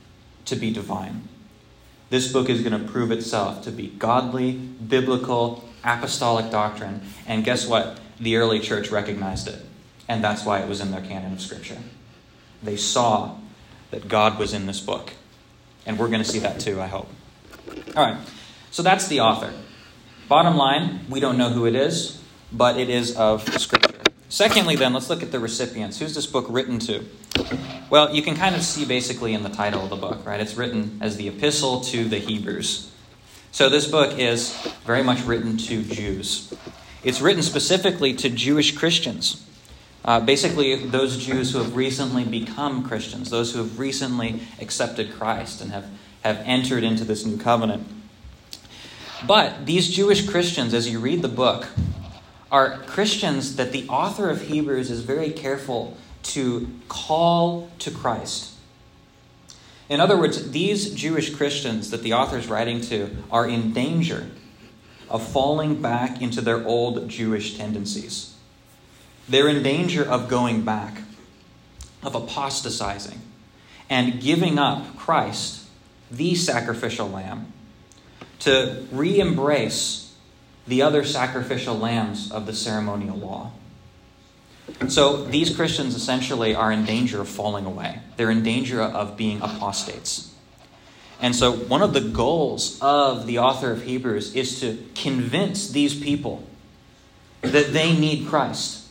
to 0.47 0.57
be 0.57 0.73
divine. 0.73 1.29
This 2.11 2.33
book 2.33 2.49
is 2.49 2.63
going 2.63 2.81
to 2.81 2.91
prove 2.91 3.11
itself 3.11 3.63
to 3.65 3.71
be 3.71 3.89
godly, 3.89 4.53
biblical, 4.53 5.65
apostolic 5.85 6.51
doctrine. 6.51 7.03
And 7.27 7.45
guess 7.45 7.67
what? 7.67 7.99
the 8.23 8.37
early 8.37 8.61
church 8.61 8.91
recognized 8.91 9.49
it, 9.49 9.61
and 10.09 10.23
that's 10.23 10.45
why 10.45 10.61
it 10.61 10.69
was 10.69 10.81
in 10.81 10.93
their 10.93 11.01
canon 11.01 11.33
of 11.33 11.41
Scripture. 11.41 11.79
They 12.63 12.77
saw 12.77 13.37
that 13.91 14.09
God 14.09 14.39
was 14.39 14.55
in 14.55 14.67
this 14.67 14.81
book, 14.81 15.13
and 15.85 15.99
we're 15.99 16.09
going 16.09 16.23
to 16.23 16.29
see 16.29 16.39
that 16.41 16.61
too, 16.61 16.81
I 16.81 16.87
hope. 16.87 17.09
All 17.97 18.05
right, 18.05 18.17
so 18.71 18.83
that's 18.83 19.09
the 19.09 19.21
author. 19.21 19.53
Bottom 20.29 20.57
line, 20.57 21.01
we 21.11 21.21
don't 21.21 21.37
know 21.37 21.51
who 21.51 21.67
it 21.67 21.75
is, 21.75 22.23
but 22.53 22.79
it 22.79 22.89
is 22.89 23.17
of 23.17 23.43
Scripture. 23.61 23.99
Secondly, 24.29 24.77
then, 24.77 24.95
let's 24.95 25.11
look 25.11 25.23
at 25.23 25.31
the 25.31 25.39
recipients. 25.39 25.99
Who's 25.99 26.15
this 26.15 26.27
book 26.27 26.47
written 26.49 26.79
to? 26.81 27.05
Well, 27.91 28.15
you 28.15 28.23
can 28.23 28.35
kind 28.35 28.55
of 28.55 28.63
see 28.63 28.87
basically 28.87 29.35
in 29.35 29.43
the 29.43 29.51
title 29.51 29.83
of 29.83 29.91
the 29.91 29.97
book, 29.97 30.25
right? 30.25 30.41
It's 30.41 30.55
written 30.55 30.99
as 31.03 31.19
the 31.19 31.29
Epistle 31.29 31.83
to 31.83 32.09
the 32.09 32.19
Hebrews. 32.19 32.91
So 33.51 33.69
this 33.69 33.87
book 33.87 34.19
is 34.19 34.57
very 34.87 35.03
much 35.03 35.23
written 35.25 35.59
to 35.59 35.83
Jews. 35.83 36.55
It's 37.05 37.21
written 37.21 37.43
specifically 37.43 38.15
to 38.15 38.31
Jewish 38.31 38.75
Christians. 38.75 39.47
Uh, 40.05 40.19
basically, 40.21 40.75
those 40.87 41.25
Jews 41.25 41.53
who 41.53 41.59
have 41.59 41.77
recently 41.77 42.25
become 42.25 42.83
Christians, 42.83 43.31
those 43.31 43.53
who 43.53 43.59
have 43.59 43.79
recently 43.79 44.41
accepted 44.61 45.13
Christ 45.13 45.61
and 45.61 45.71
have, 45.71 45.87
have 46.23 46.39
entered 46.45 46.83
into 46.83 47.05
this 47.05 47.25
new 47.25 47.37
covenant. 47.37 47.87
But 49.25 49.67
these 49.67 49.89
Jewish 49.89 50.29
Christians, 50.29 50.75
as 50.75 50.89
you 50.89 50.99
read 50.99 51.23
the 51.23 51.29
book, 51.29 51.69
are 52.51 52.79
Christians 52.79 53.57
that 53.57 53.73
the 53.73 53.89
author 53.89 54.29
of 54.29 54.43
Hebrews 54.43 54.91
is 54.91 55.01
very 55.01 55.31
careful 55.31 55.97
to 56.25 56.69
call 56.89 57.71
to 57.79 57.91
Christ. 57.91 58.53
In 59.89 60.01
other 60.01 60.17
words, 60.17 60.51
these 60.51 60.93
Jewish 60.95 61.35
Christians 61.35 61.91
that 61.91 62.03
the 62.03 62.13
author 62.13 62.39
is 62.39 62.49
writing 62.49 62.81
to 62.83 63.11
are 63.31 63.49
in 63.49 63.73
danger 63.73 64.29
of 65.09 65.27
falling 65.27 65.81
back 65.81 66.21
into 66.21 66.41
their 66.41 66.67
old 66.67 67.09
Jewish 67.09 67.57
tendencies. 67.57 68.32
They're 69.29 69.49
in 69.49 69.63
danger 69.63 70.05
of 70.05 70.29
going 70.29 70.63
back, 70.63 71.03
of 72.03 72.15
apostatizing, 72.15 73.21
and 73.89 74.21
giving 74.21 74.59
up 74.59 74.97
Christ, 74.97 75.67
the 76.11 76.35
sacrificial 76.35 77.09
lamb, 77.09 77.53
to 78.41 78.87
re 78.91 79.21
embrace 79.21 80.15
the 80.67 80.83
other 80.83 81.05
sacrificial 81.05 81.77
lambs 81.77 82.31
of 82.31 82.47
the 82.47 82.53
ceremonial 82.53 83.17
law. 83.17 83.53
So 84.89 85.25
these 85.25 85.55
Christians 85.55 85.95
essentially 85.95 86.55
are 86.55 86.71
in 86.71 86.85
danger 86.85 87.21
of 87.21 87.29
falling 87.29 87.67
away. 87.67 88.01
They're 88.17 88.31
in 88.31 88.43
danger 88.43 88.81
of 88.81 89.17
being 89.17 89.41
apostates. 89.41 90.33
And 91.21 91.37
so, 91.37 91.53
one 91.53 91.83
of 91.83 91.93
the 91.93 92.01
goals 92.01 92.79
of 92.81 93.27
the 93.27 93.39
author 93.39 93.71
of 93.71 93.85
Hebrews 93.85 94.35
is 94.35 94.61
to 94.61 94.77
convince 94.97 95.71
these 95.71 95.95
people 95.95 96.45
that 97.43 97.73
they 97.73 97.97
need 97.97 98.27
Christ. 98.27 98.82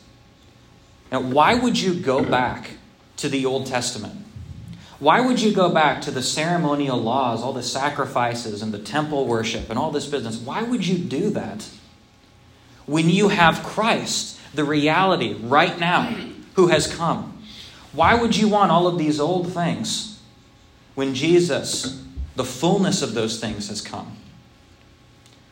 Now, 1.12 1.22
why 1.22 1.56
would 1.56 1.80
you 1.80 1.94
go 1.94 2.24
back 2.24 2.72
to 3.18 3.30
the 3.30 3.46
Old 3.46 3.68
Testament? 3.68 4.26
Why 5.00 5.20
would 5.20 5.42
you 5.42 5.54
go 5.54 5.70
back 5.70 6.02
to 6.04 6.12
the 6.12 6.22
ceremonial 6.22 6.98
laws, 6.98 7.42
all 7.42 7.54
the 7.54 7.64
sacrifices 7.64 8.62
and 8.62 8.72
the 8.72 8.80
temple 8.80 9.26
worship 9.26 9.70
and 9.70 9.78
all 9.78 9.92
this 9.92 10.06
business? 10.06 10.38
Why 10.38 10.62
would 10.62 10.86
you 10.86 10.98
do 10.98 11.32
that 11.32 11.68
when 12.86 13.10
you 13.10 13.30
have 13.30 13.64
Christ, 13.64 14.40
the 14.54 14.64
reality 14.64 15.34
right 15.34 15.78
now, 15.80 16.16
who 16.56 16.68
has 16.68 16.94
come? 16.94 17.42
Why 17.94 18.16
would 18.16 18.38
you 18.38 18.48
want 18.48 18.72
all 18.72 18.88
of 18.88 18.98
these 18.98 19.20
old 19.20 19.52
things 19.52 20.20
when 20.94 21.16
Jesus 21.16 22.02
the 22.36 22.44
fullness 22.46 23.02
of 23.02 23.14
those 23.14 23.40
things 23.40 23.68
has 23.70 23.82
come. 23.82 24.18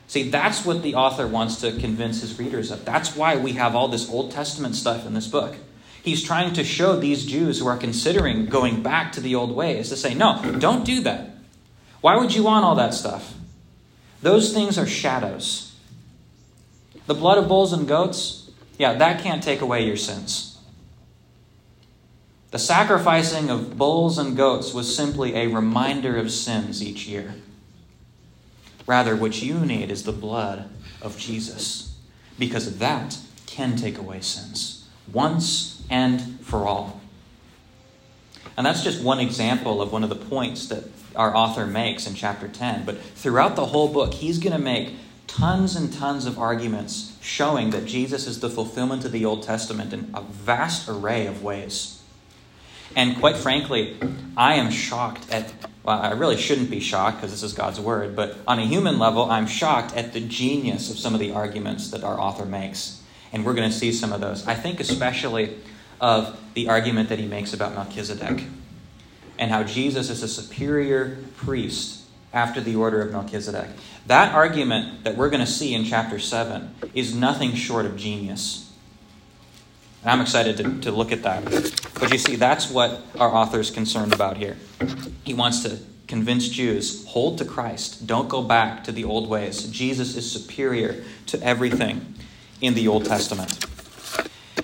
See, 0.09 0.27
that's 0.27 0.65
what 0.65 0.81
the 0.81 0.95
author 0.95 1.27
wants 1.27 1.61
to 1.61 1.71
convince 1.71 2.21
his 2.21 2.39
readers 2.39 2.71
of. 2.71 2.83
That's 2.83 3.15
why 3.15 3.37
we 3.37 3.53
have 3.53 3.75
all 3.75 3.87
this 3.87 4.09
Old 4.09 4.31
Testament 4.31 4.73
stuff 4.75 5.05
in 5.05 5.13
this 5.13 5.27
book. 5.27 5.55
He's 6.01 6.23
trying 6.23 6.53
to 6.53 6.63
show 6.63 6.95
these 6.95 7.27
Jews 7.27 7.59
who 7.59 7.67
are 7.67 7.77
considering 7.77 8.47
going 8.47 8.81
back 8.81 9.11
to 9.11 9.21
the 9.21 9.35
old 9.35 9.55
ways 9.55 9.89
to 9.89 9.95
say, 9.95 10.15
no, 10.15 10.55
don't 10.57 10.83
do 10.83 11.01
that. 11.01 11.29
Why 12.01 12.17
would 12.17 12.33
you 12.33 12.41
want 12.41 12.65
all 12.65 12.73
that 12.73 12.95
stuff? 12.95 13.35
Those 14.23 14.51
things 14.51 14.79
are 14.79 14.87
shadows. 14.87 15.75
The 17.05 17.13
blood 17.13 17.37
of 17.37 17.47
bulls 17.47 17.71
and 17.71 17.87
goats, 17.87 18.49
yeah, 18.79 18.95
that 18.95 19.21
can't 19.21 19.43
take 19.43 19.61
away 19.61 19.85
your 19.85 19.95
sins. 19.95 20.59
The 22.49 22.57
sacrificing 22.57 23.51
of 23.51 23.77
bulls 23.77 24.17
and 24.17 24.35
goats 24.35 24.73
was 24.73 24.95
simply 24.95 25.35
a 25.35 25.45
reminder 25.45 26.17
of 26.17 26.31
sins 26.31 26.81
each 26.81 27.05
year. 27.05 27.35
Rather, 28.89 29.15
what 29.15 29.39
you 29.39 29.59
need 29.59 29.91
is 29.91 30.01
the 30.01 30.11
blood 30.11 30.67
of 30.99 31.15
Jesus, 31.15 31.95
because 32.39 32.79
that 32.79 33.19
can 33.45 33.75
take 33.75 33.99
away 33.99 34.19
sins 34.19 34.89
once 35.13 35.83
and 35.91 36.39
for 36.41 36.65
all. 36.65 36.99
And 38.57 38.65
that's 38.65 38.83
just 38.83 39.03
one 39.03 39.19
example 39.19 39.79
of 39.79 39.91
one 39.91 40.03
of 40.03 40.09
the 40.09 40.15
points 40.15 40.65
that 40.69 40.85
our 41.15 41.35
author 41.35 41.67
makes 41.67 42.07
in 42.07 42.15
chapter 42.15 42.47
10. 42.47 42.83
But 42.83 42.99
throughout 42.99 43.55
the 43.55 43.67
whole 43.67 43.89
book, 43.89 44.15
he's 44.15 44.39
going 44.39 44.53
to 44.53 44.59
make 44.59 44.95
tons 45.27 45.75
and 45.75 45.93
tons 45.93 46.25
of 46.25 46.39
arguments 46.39 47.15
showing 47.21 47.69
that 47.69 47.85
Jesus 47.85 48.25
is 48.25 48.39
the 48.39 48.49
fulfillment 48.49 49.05
of 49.05 49.11
the 49.11 49.23
Old 49.23 49.43
Testament 49.43 49.93
in 49.93 50.09
a 50.15 50.23
vast 50.23 50.89
array 50.89 51.27
of 51.27 51.43
ways. 51.43 52.01
And 52.95 53.19
quite 53.19 53.37
frankly, 53.37 53.97
I 54.35 54.55
am 54.55 54.71
shocked 54.71 55.31
at, 55.31 55.53
well, 55.83 55.99
I 55.99 56.11
really 56.11 56.37
shouldn't 56.37 56.69
be 56.69 56.79
shocked 56.79 57.17
because 57.17 57.31
this 57.31 57.43
is 57.43 57.53
God's 57.53 57.79
word, 57.79 58.15
but 58.15 58.37
on 58.47 58.59
a 58.59 58.65
human 58.65 58.99
level, 58.99 59.29
I'm 59.29 59.47
shocked 59.47 59.95
at 59.95 60.13
the 60.13 60.19
genius 60.19 60.91
of 60.91 60.97
some 60.97 61.13
of 61.13 61.19
the 61.19 61.31
arguments 61.31 61.91
that 61.91 62.03
our 62.03 62.19
author 62.19 62.45
makes. 62.45 63.01
And 63.31 63.45
we're 63.45 63.53
going 63.53 63.69
to 63.69 63.75
see 63.75 63.91
some 63.91 64.11
of 64.11 64.21
those. 64.21 64.45
I 64.47 64.55
think 64.55 64.79
especially 64.79 65.55
of 66.01 66.39
the 66.53 66.69
argument 66.69 67.09
that 67.09 67.19
he 67.19 67.27
makes 67.27 67.53
about 67.53 67.73
Melchizedek 67.73 68.43
and 69.37 69.51
how 69.51 69.63
Jesus 69.63 70.09
is 70.09 70.23
a 70.23 70.27
superior 70.27 71.17
priest 71.37 72.03
after 72.33 72.61
the 72.61 72.75
order 72.75 73.01
of 73.01 73.11
Melchizedek. 73.11 73.69
That 74.07 74.33
argument 74.33 75.03
that 75.03 75.15
we're 75.15 75.29
going 75.29 75.45
to 75.45 75.51
see 75.51 75.73
in 75.73 75.85
chapter 75.85 76.19
7 76.19 76.75
is 76.93 77.15
nothing 77.15 77.55
short 77.55 77.85
of 77.85 77.95
genius. 77.95 78.68
And 80.01 80.11
I'm 80.11 80.21
excited 80.21 80.57
to, 80.57 80.79
to 80.81 80.91
look 80.91 81.11
at 81.11 81.23
that. 81.23 81.43
But 81.99 82.11
you 82.11 82.17
see, 82.17 82.35
that's 82.35 82.69
what 82.69 83.01
our 83.19 83.33
author 83.33 83.59
is 83.59 83.69
concerned 83.69 84.13
about 84.13 84.37
here. 84.37 84.57
He 85.23 85.33
wants 85.33 85.63
to 85.63 85.79
convince 86.07 86.49
Jews 86.49 87.05
hold 87.07 87.37
to 87.37 87.45
Christ, 87.45 88.07
don't 88.07 88.27
go 88.27 88.41
back 88.41 88.83
to 88.85 88.91
the 88.91 89.03
old 89.03 89.29
ways. 89.29 89.63
Jesus 89.67 90.17
is 90.17 90.29
superior 90.29 91.03
to 91.27 91.41
everything 91.43 92.15
in 92.61 92.73
the 92.73 92.87
Old 92.87 93.05
Testament. 93.05 93.65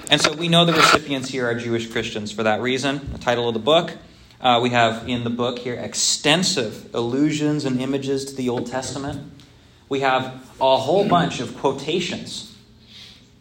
And 0.09 0.19
so 0.19 0.33
we 0.33 0.47
know 0.47 0.65
the 0.65 0.73
recipients 0.73 1.29
here 1.29 1.47
are 1.47 1.55
Jewish 1.55 1.91
Christians 1.91 2.31
for 2.31 2.43
that 2.43 2.61
reason. 2.61 3.11
The 3.11 3.19
title 3.19 3.47
of 3.47 3.53
the 3.53 3.59
book. 3.59 3.93
Uh, 4.41 4.59
we 4.61 4.71
have 4.71 5.07
in 5.07 5.23
the 5.23 5.29
book 5.29 5.59
here 5.59 5.75
extensive 5.75 6.93
allusions 6.93 7.63
and 7.63 7.79
images 7.79 8.25
to 8.25 8.35
the 8.35 8.49
Old 8.49 8.67
Testament. 8.67 9.31
We 9.87 10.01
have 10.01 10.25
a 10.59 10.77
whole 10.77 11.07
bunch 11.07 11.39
of 11.39 11.57
quotations 11.57 12.54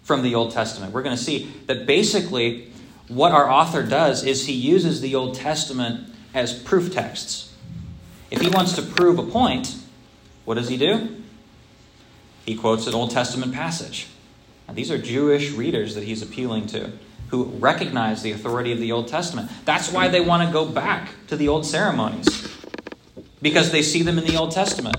from 0.04 0.22
the 0.22 0.34
Old 0.34 0.52
Testament. 0.52 0.92
We're 0.92 1.02
going 1.02 1.16
to 1.16 1.22
see 1.22 1.52
that 1.66 1.86
basically 1.86 2.70
what 3.08 3.32
our 3.32 3.50
author 3.50 3.82
does 3.82 4.24
is 4.24 4.46
he 4.46 4.52
uses 4.52 5.00
the 5.00 5.14
Old 5.14 5.34
Testament 5.34 6.14
as 6.32 6.56
proof 6.56 6.92
texts. 6.92 7.54
If 8.30 8.40
he 8.40 8.48
wants 8.48 8.74
to 8.74 8.82
prove 8.82 9.18
a 9.18 9.22
point, 9.22 9.76
what 10.44 10.54
does 10.54 10.68
he 10.68 10.76
do? 10.76 11.22
He 12.44 12.54
quotes 12.54 12.86
an 12.86 12.94
Old 12.94 13.10
Testament 13.10 13.52
passage. 13.54 14.08
Now, 14.68 14.74
these 14.74 14.90
are 14.90 14.98
Jewish 14.98 15.52
readers 15.52 15.94
that 15.94 16.04
he's 16.04 16.22
appealing 16.22 16.66
to, 16.68 16.92
who 17.28 17.44
recognize 17.44 18.22
the 18.22 18.32
authority 18.32 18.72
of 18.72 18.78
the 18.78 18.92
Old 18.92 19.08
Testament. 19.08 19.50
That's 19.64 19.90
why 19.90 20.08
they 20.08 20.20
want 20.20 20.46
to 20.46 20.52
go 20.52 20.66
back 20.66 21.10
to 21.28 21.36
the 21.36 21.48
old 21.48 21.66
ceremonies, 21.66 22.48
because 23.40 23.72
they 23.72 23.82
see 23.82 24.02
them 24.02 24.18
in 24.18 24.24
the 24.24 24.36
Old 24.36 24.52
Testament. 24.52 24.96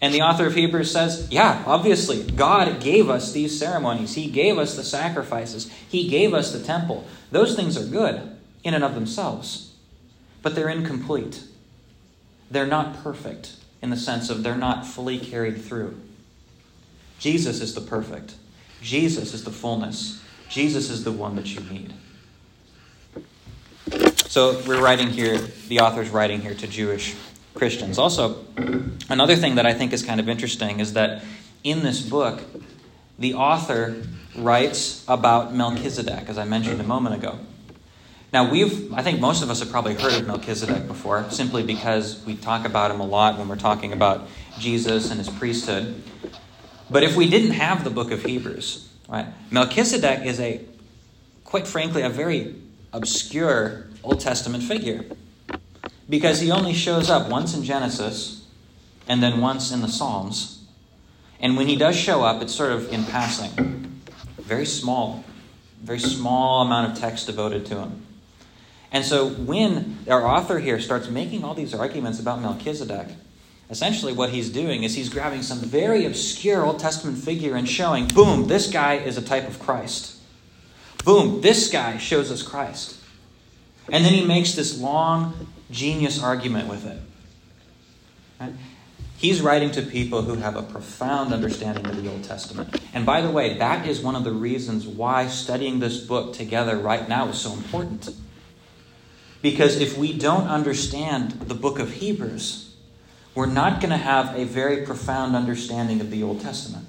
And 0.00 0.14
the 0.14 0.22
author 0.22 0.46
of 0.46 0.54
Hebrews 0.54 0.92
says, 0.92 1.26
yeah, 1.30 1.64
obviously, 1.66 2.22
God 2.22 2.80
gave 2.80 3.10
us 3.10 3.32
these 3.32 3.58
ceremonies. 3.58 4.14
He 4.14 4.30
gave 4.30 4.56
us 4.56 4.76
the 4.76 4.84
sacrifices. 4.84 5.70
He 5.88 6.08
gave 6.08 6.34
us 6.34 6.52
the 6.52 6.62
temple. 6.62 7.06
Those 7.32 7.56
things 7.56 7.76
are 7.76 7.84
good 7.84 8.36
in 8.62 8.74
and 8.74 8.84
of 8.84 8.94
themselves, 8.94 9.74
but 10.42 10.54
they're 10.54 10.68
incomplete. 10.68 11.42
They're 12.50 12.66
not 12.66 13.02
perfect 13.02 13.56
in 13.82 13.90
the 13.90 13.96
sense 13.96 14.30
of 14.30 14.42
they're 14.42 14.56
not 14.56 14.86
fully 14.86 15.18
carried 15.18 15.62
through. 15.62 16.00
Jesus 17.18 17.60
is 17.60 17.74
the 17.74 17.80
perfect, 17.80 18.34
Jesus 18.80 19.34
is 19.34 19.42
the 19.42 19.50
fullness, 19.50 20.22
Jesus 20.48 20.88
is 20.88 21.02
the 21.02 21.12
one 21.12 21.34
that 21.34 21.52
you 21.52 21.60
need. 21.60 21.92
So 24.28 24.62
we're 24.66 24.80
writing 24.80 25.08
here, 25.08 25.38
the 25.38 25.80
author's 25.80 26.10
writing 26.10 26.40
here 26.40 26.54
to 26.54 26.66
Jewish 26.66 27.16
Christians. 27.54 27.98
Also, 27.98 28.44
another 29.08 29.36
thing 29.36 29.56
that 29.56 29.66
I 29.66 29.74
think 29.74 29.92
is 29.92 30.02
kind 30.02 30.20
of 30.20 30.28
interesting 30.28 30.80
is 30.80 30.92
that 30.92 31.22
in 31.64 31.82
this 31.82 32.00
book, 32.00 32.42
the 33.18 33.34
author 33.34 34.02
writes 34.36 35.04
about 35.08 35.54
Melchizedek, 35.54 36.28
as 36.28 36.38
I 36.38 36.44
mentioned 36.44 36.80
a 36.80 36.84
moment 36.84 37.16
ago. 37.16 37.38
Now, 38.32 38.50
we've, 38.50 38.92
I 38.92 39.02
think 39.02 39.20
most 39.20 39.42
of 39.42 39.50
us 39.50 39.60
have 39.60 39.70
probably 39.70 39.94
heard 39.94 40.12
of 40.12 40.26
Melchizedek 40.26 40.86
before, 40.86 41.28
simply 41.30 41.62
because 41.62 42.22
we 42.26 42.36
talk 42.36 42.66
about 42.66 42.90
him 42.90 43.00
a 43.00 43.06
lot 43.06 43.38
when 43.38 43.48
we're 43.48 43.56
talking 43.56 43.92
about 43.92 44.28
Jesus 44.58 45.10
and 45.10 45.18
his 45.18 45.30
priesthood. 45.30 46.02
But 46.90 47.02
if 47.02 47.16
we 47.16 47.28
didn't 47.28 47.52
have 47.52 47.84
the 47.84 47.90
book 47.90 48.10
of 48.10 48.22
Hebrews, 48.24 48.88
right, 49.08 49.26
Melchizedek 49.50 50.26
is 50.26 50.40
a, 50.40 50.60
quite 51.44 51.66
frankly, 51.66 52.02
a 52.02 52.10
very 52.10 52.54
obscure 52.92 53.86
Old 54.04 54.20
Testament 54.20 54.62
figure 54.62 55.04
because 56.08 56.40
he 56.40 56.50
only 56.50 56.72
shows 56.72 57.10
up 57.10 57.28
once 57.28 57.54
in 57.54 57.62
Genesis 57.62 58.46
and 59.06 59.22
then 59.22 59.40
once 59.40 59.72
in 59.72 59.80
the 59.80 59.88
Psalms. 59.88 60.64
And 61.40 61.56
when 61.56 61.68
he 61.68 61.76
does 61.76 61.96
show 61.96 62.22
up, 62.22 62.42
it's 62.42 62.54
sort 62.54 62.72
of 62.72 62.92
in 62.92 63.04
passing. 63.04 64.00
Very 64.38 64.66
small, 64.66 65.24
very 65.82 66.00
small 66.00 66.62
amount 66.62 66.92
of 66.92 66.98
text 66.98 67.26
devoted 67.26 67.66
to 67.66 67.76
him. 67.76 68.06
And 68.90 69.04
so 69.04 69.28
when 69.28 69.98
our 70.08 70.26
author 70.26 70.58
here 70.58 70.80
starts 70.80 71.08
making 71.08 71.44
all 71.44 71.54
these 71.54 71.74
arguments 71.74 72.18
about 72.18 72.40
Melchizedek, 72.40 73.08
essentially 73.70 74.14
what 74.14 74.30
he's 74.30 74.48
doing 74.48 74.82
is 74.82 74.94
he's 74.94 75.10
grabbing 75.10 75.42
some 75.42 75.58
very 75.58 76.06
obscure 76.06 76.64
Old 76.64 76.80
Testament 76.80 77.18
figure 77.18 77.54
and 77.54 77.68
showing, 77.68 78.08
boom, 78.08 78.48
this 78.48 78.70
guy 78.70 78.94
is 78.94 79.18
a 79.18 79.22
type 79.22 79.46
of 79.46 79.58
Christ. 79.58 80.16
Boom, 81.04 81.42
this 81.42 81.70
guy 81.70 81.98
shows 81.98 82.30
us 82.30 82.42
Christ. 82.42 82.96
And 83.90 84.04
then 84.04 84.12
he 84.12 84.24
makes 84.24 84.54
this 84.54 84.80
long, 84.80 85.48
genius 85.70 86.22
argument 86.22 86.68
with 86.68 86.86
it. 86.86 87.00
Right? 88.40 88.52
He's 89.18 89.40
writing 89.40 89.72
to 89.72 89.82
people 89.82 90.22
who 90.22 90.36
have 90.36 90.54
a 90.54 90.62
profound 90.62 91.34
understanding 91.34 91.86
of 91.86 92.00
the 92.00 92.08
Old 92.08 92.22
Testament. 92.22 92.80
And 92.94 93.04
by 93.04 93.20
the 93.20 93.30
way, 93.30 93.58
that 93.58 93.84
is 93.86 94.00
one 94.00 94.14
of 94.14 94.22
the 94.22 94.30
reasons 94.30 94.86
why 94.86 95.26
studying 95.26 95.80
this 95.80 95.98
book 95.98 96.34
together 96.34 96.76
right 96.78 97.08
now 97.08 97.28
is 97.28 97.38
so 97.38 97.52
important. 97.52 98.10
Because 99.42 99.80
if 99.80 99.98
we 99.98 100.16
don't 100.16 100.46
understand 100.46 101.32
the 101.32 101.54
book 101.54 101.80
of 101.80 101.94
Hebrews, 101.94 102.72
we're 103.34 103.46
not 103.46 103.80
going 103.80 103.90
to 103.90 103.96
have 103.96 104.36
a 104.36 104.44
very 104.44 104.86
profound 104.86 105.34
understanding 105.34 106.00
of 106.00 106.12
the 106.12 106.22
Old 106.22 106.40
Testament. 106.40 106.86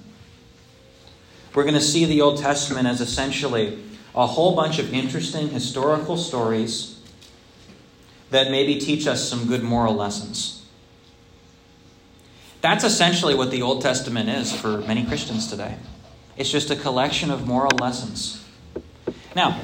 We're 1.56 1.64
going 1.64 1.74
to 1.74 1.82
see 1.82 2.06
the 2.06 2.22
Old 2.22 2.38
Testament 2.38 2.88
as 2.88 3.02
essentially 3.02 3.80
a 4.14 4.28
whole 4.28 4.56
bunch 4.56 4.78
of 4.78 4.94
interesting 4.94 5.50
historical 5.50 6.16
stories 6.16 6.99
that 8.32 8.52
maybe 8.52 8.80
teach 8.80 9.08
us 9.08 9.28
some 9.28 9.48
good 9.48 9.64
moral 9.64 9.96
lessons. 9.96 10.66
That's 12.62 12.84
essentially 12.84 13.36
what 13.36 13.52
the 13.52 13.62
Old 13.62 13.82
Testament 13.82 14.30
is 14.30 14.54
for 14.54 14.80
many 14.80 15.06
Christians 15.06 15.48
today. 15.48 15.76
It's 16.36 16.52
just 16.52 16.70
a 16.70 16.76
collection 16.76 17.32
of 17.32 17.48
moral 17.48 17.78
lessons. 17.78 18.44
Now, 19.36 19.62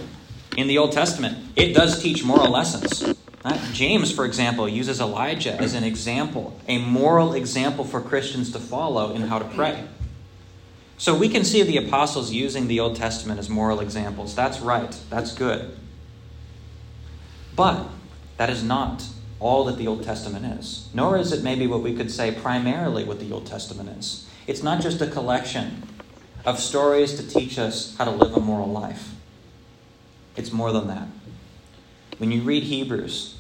in 0.58 0.67
the 0.67 0.78
Old 0.78 0.93
Testament, 0.93 1.38
it 1.56 1.73
does 1.73 2.01
teach 2.01 2.23
moral 2.23 2.49
lessons. 2.49 3.15
Uh, 3.43 3.71
James, 3.73 4.12
for 4.12 4.25
example, 4.25 4.67
uses 4.67 4.99
Elijah 4.99 5.54
as 5.62 5.73
an 5.73 5.84
example, 5.84 6.60
a 6.67 6.80
moral 6.80 7.34
example 7.34 7.84
for 7.84 8.01
Christians 8.01 8.51
to 8.54 8.60
follow 8.60 9.13
in 9.13 9.23
how 9.23 9.39
to 9.39 9.45
pray. 9.45 9.86
So 10.97 11.15
we 11.15 11.28
can 11.28 11.43
see 11.43 11.62
the 11.62 11.78
apostles 11.78 12.32
using 12.32 12.67
the 12.67 12.80
Old 12.80 12.95
Testament 12.95 13.39
as 13.39 13.49
moral 13.49 13.82
examples. 13.82 14.34
That's 14.34 14.62
right, 14.62 14.97
that's 15.10 15.34
good. 15.34 15.78
But 17.56 17.88
that 18.38 18.50
is 18.50 18.63
not 18.63 19.06
all 19.39 19.65
that 19.65 19.78
the 19.78 19.88
Old 19.88 20.04
Testament 20.04 20.45
is, 20.60 20.89
nor 20.93 21.17
is 21.17 21.32
it 21.32 21.43
maybe 21.43 21.67
what 21.67 21.82
we 21.82 21.95
could 21.95 22.12
say 22.12 22.32
primarily 22.32 23.04
what 23.04 23.19
the 23.19 23.32
Old 23.32 23.45
Testament 23.45 23.89
is. 23.98 24.28
It's 24.48 24.63
not 24.63 24.82
just 24.82 25.02
a 25.02 25.08
collection 25.08 25.84
of 26.45 26.60
stories 26.60 27.15
to 27.15 27.28
teach 27.28 27.58
us 27.58 27.95
how 27.98 28.06
to 28.06 28.12
live 28.12 28.36
a 28.36 28.39
moral 28.39 28.71
life, 28.71 29.12
it's 30.36 30.52
more 30.52 30.71
than 30.71 30.88
that. 30.88 31.08
When 32.17 32.32
you 32.32 32.41
read 32.41 32.63
Hebrews, 32.63 33.38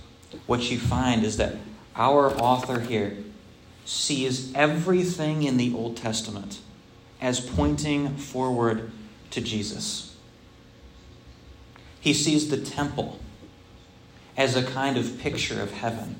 what 0.47 0.69
you 0.69 0.79
find 0.79 1.23
is 1.23 1.37
that 1.37 1.55
our 1.95 2.31
author 2.31 2.79
here 2.81 3.17
sees 3.85 4.53
everything 4.53 5.43
in 5.43 5.57
the 5.57 5.73
Old 5.73 5.95
Testament 5.97 6.59
as 7.21 7.39
pointing 7.39 8.17
forward 8.17 8.91
to 9.31 9.41
Jesus. 9.41 10.15
He 11.99 12.13
sees 12.13 12.49
the 12.49 12.57
temple 12.57 13.19
as 14.37 14.55
a 14.55 14.63
kind 14.63 14.97
of 14.97 15.19
picture 15.19 15.61
of 15.61 15.71
heaven. 15.71 16.15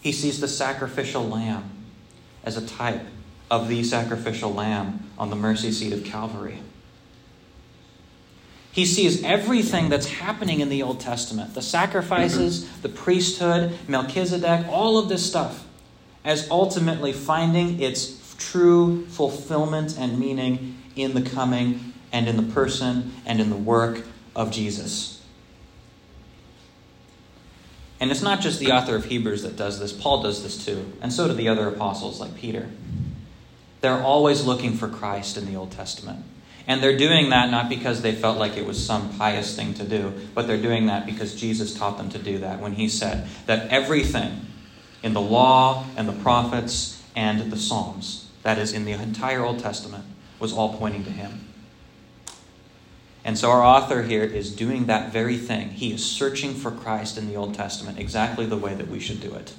He 0.00 0.12
sees 0.12 0.40
the 0.40 0.48
sacrificial 0.48 1.26
lamb 1.26 1.70
as 2.44 2.56
a 2.56 2.66
type 2.66 3.02
of 3.50 3.68
the 3.68 3.82
sacrificial 3.84 4.52
lamb 4.52 5.10
on 5.18 5.30
the 5.30 5.36
mercy 5.36 5.72
seat 5.72 5.92
of 5.92 6.04
Calvary. 6.04 6.60
He 8.72 8.84
sees 8.84 9.24
everything 9.24 9.88
that's 9.88 10.06
happening 10.06 10.60
in 10.60 10.68
the 10.68 10.82
Old 10.82 11.00
Testament 11.00 11.54
the 11.54 11.62
sacrifices, 11.62 12.68
the 12.80 12.90
priesthood, 12.90 13.78
Melchizedek, 13.88 14.66
all 14.68 14.98
of 14.98 15.08
this 15.08 15.26
stuff 15.26 15.66
as 16.26 16.50
ultimately 16.50 17.12
finding 17.12 17.80
its 17.80 18.34
true 18.36 19.06
fulfillment 19.06 19.96
and 19.98 20.18
meaning 20.18 20.76
in 20.94 21.14
the 21.14 21.22
coming 21.22 21.94
and 22.12 22.28
in 22.28 22.36
the 22.36 22.52
person 22.52 23.14
and 23.24 23.40
in 23.40 23.48
the 23.48 23.56
work 23.56 24.04
of 24.34 24.50
Jesus. 24.50 25.15
And 27.98 28.10
it's 28.10 28.22
not 28.22 28.40
just 28.40 28.60
the 28.60 28.72
author 28.72 28.94
of 28.94 29.06
Hebrews 29.06 29.42
that 29.42 29.56
does 29.56 29.80
this, 29.80 29.92
Paul 29.92 30.22
does 30.22 30.42
this 30.42 30.64
too, 30.64 30.92
and 31.00 31.12
so 31.12 31.28
do 31.28 31.34
the 31.34 31.48
other 31.48 31.68
apostles 31.68 32.20
like 32.20 32.36
Peter. 32.36 32.68
They're 33.80 34.02
always 34.02 34.44
looking 34.44 34.74
for 34.74 34.88
Christ 34.88 35.36
in 35.36 35.46
the 35.46 35.56
Old 35.56 35.72
Testament. 35.72 36.24
And 36.66 36.82
they're 36.82 36.98
doing 36.98 37.30
that 37.30 37.50
not 37.50 37.68
because 37.68 38.02
they 38.02 38.12
felt 38.12 38.38
like 38.38 38.56
it 38.56 38.66
was 38.66 38.84
some 38.84 39.16
pious 39.16 39.54
thing 39.54 39.74
to 39.74 39.84
do, 39.84 40.12
but 40.34 40.46
they're 40.46 40.60
doing 40.60 40.86
that 40.86 41.06
because 41.06 41.34
Jesus 41.34 41.74
taught 41.74 41.96
them 41.96 42.10
to 42.10 42.18
do 42.18 42.38
that 42.38 42.60
when 42.60 42.72
he 42.72 42.88
said 42.88 43.28
that 43.46 43.68
everything 43.70 44.46
in 45.02 45.12
the 45.14 45.20
law 45.20 45.84
and 45.96 46.08
the 46.08 46.12
prophets 46.12 47.00
and 47.14 47.52
the 47.52 47.56
Psalms, 47.56 48.28
that 48.42 48.58
is, 48.58 48.72
in 48.72 48.84
the 48.84 48.92
entire 48.92 49.44
Old 49.44 49.60
Testament, 49.60 50.04
was 50.40 50.52
all 50.52 50.76
pointing 50.76 51.04
to 51.04 51.10
him. 51.10 51.45
And 53.26 53.36
so 53.36 53.50
our 53.50 53.60
author 53.60 54.04
here 54.04 54.22
is 54.22 54.54
doing 54.54 54.86
that 54.86 55.12
very 55.12 55.36
thing. 55.36 55.70
He 55.70 55.92
is 55.92 56.04
searching 56.04 56.54
for 56.54 56.70
Christ 56.70 57.18
in 57.18 57.26
the 57.26 57.34
Old 57.34 57.54
Testament 57.54 57.98
exactly 57.98 58.46
the 58.46 58.56
way 58.56 58.72
that 58.74 58.86
we 58.86 59.00
should 59.00 59.20
do 59.20 59.34
it. 59.34 59.52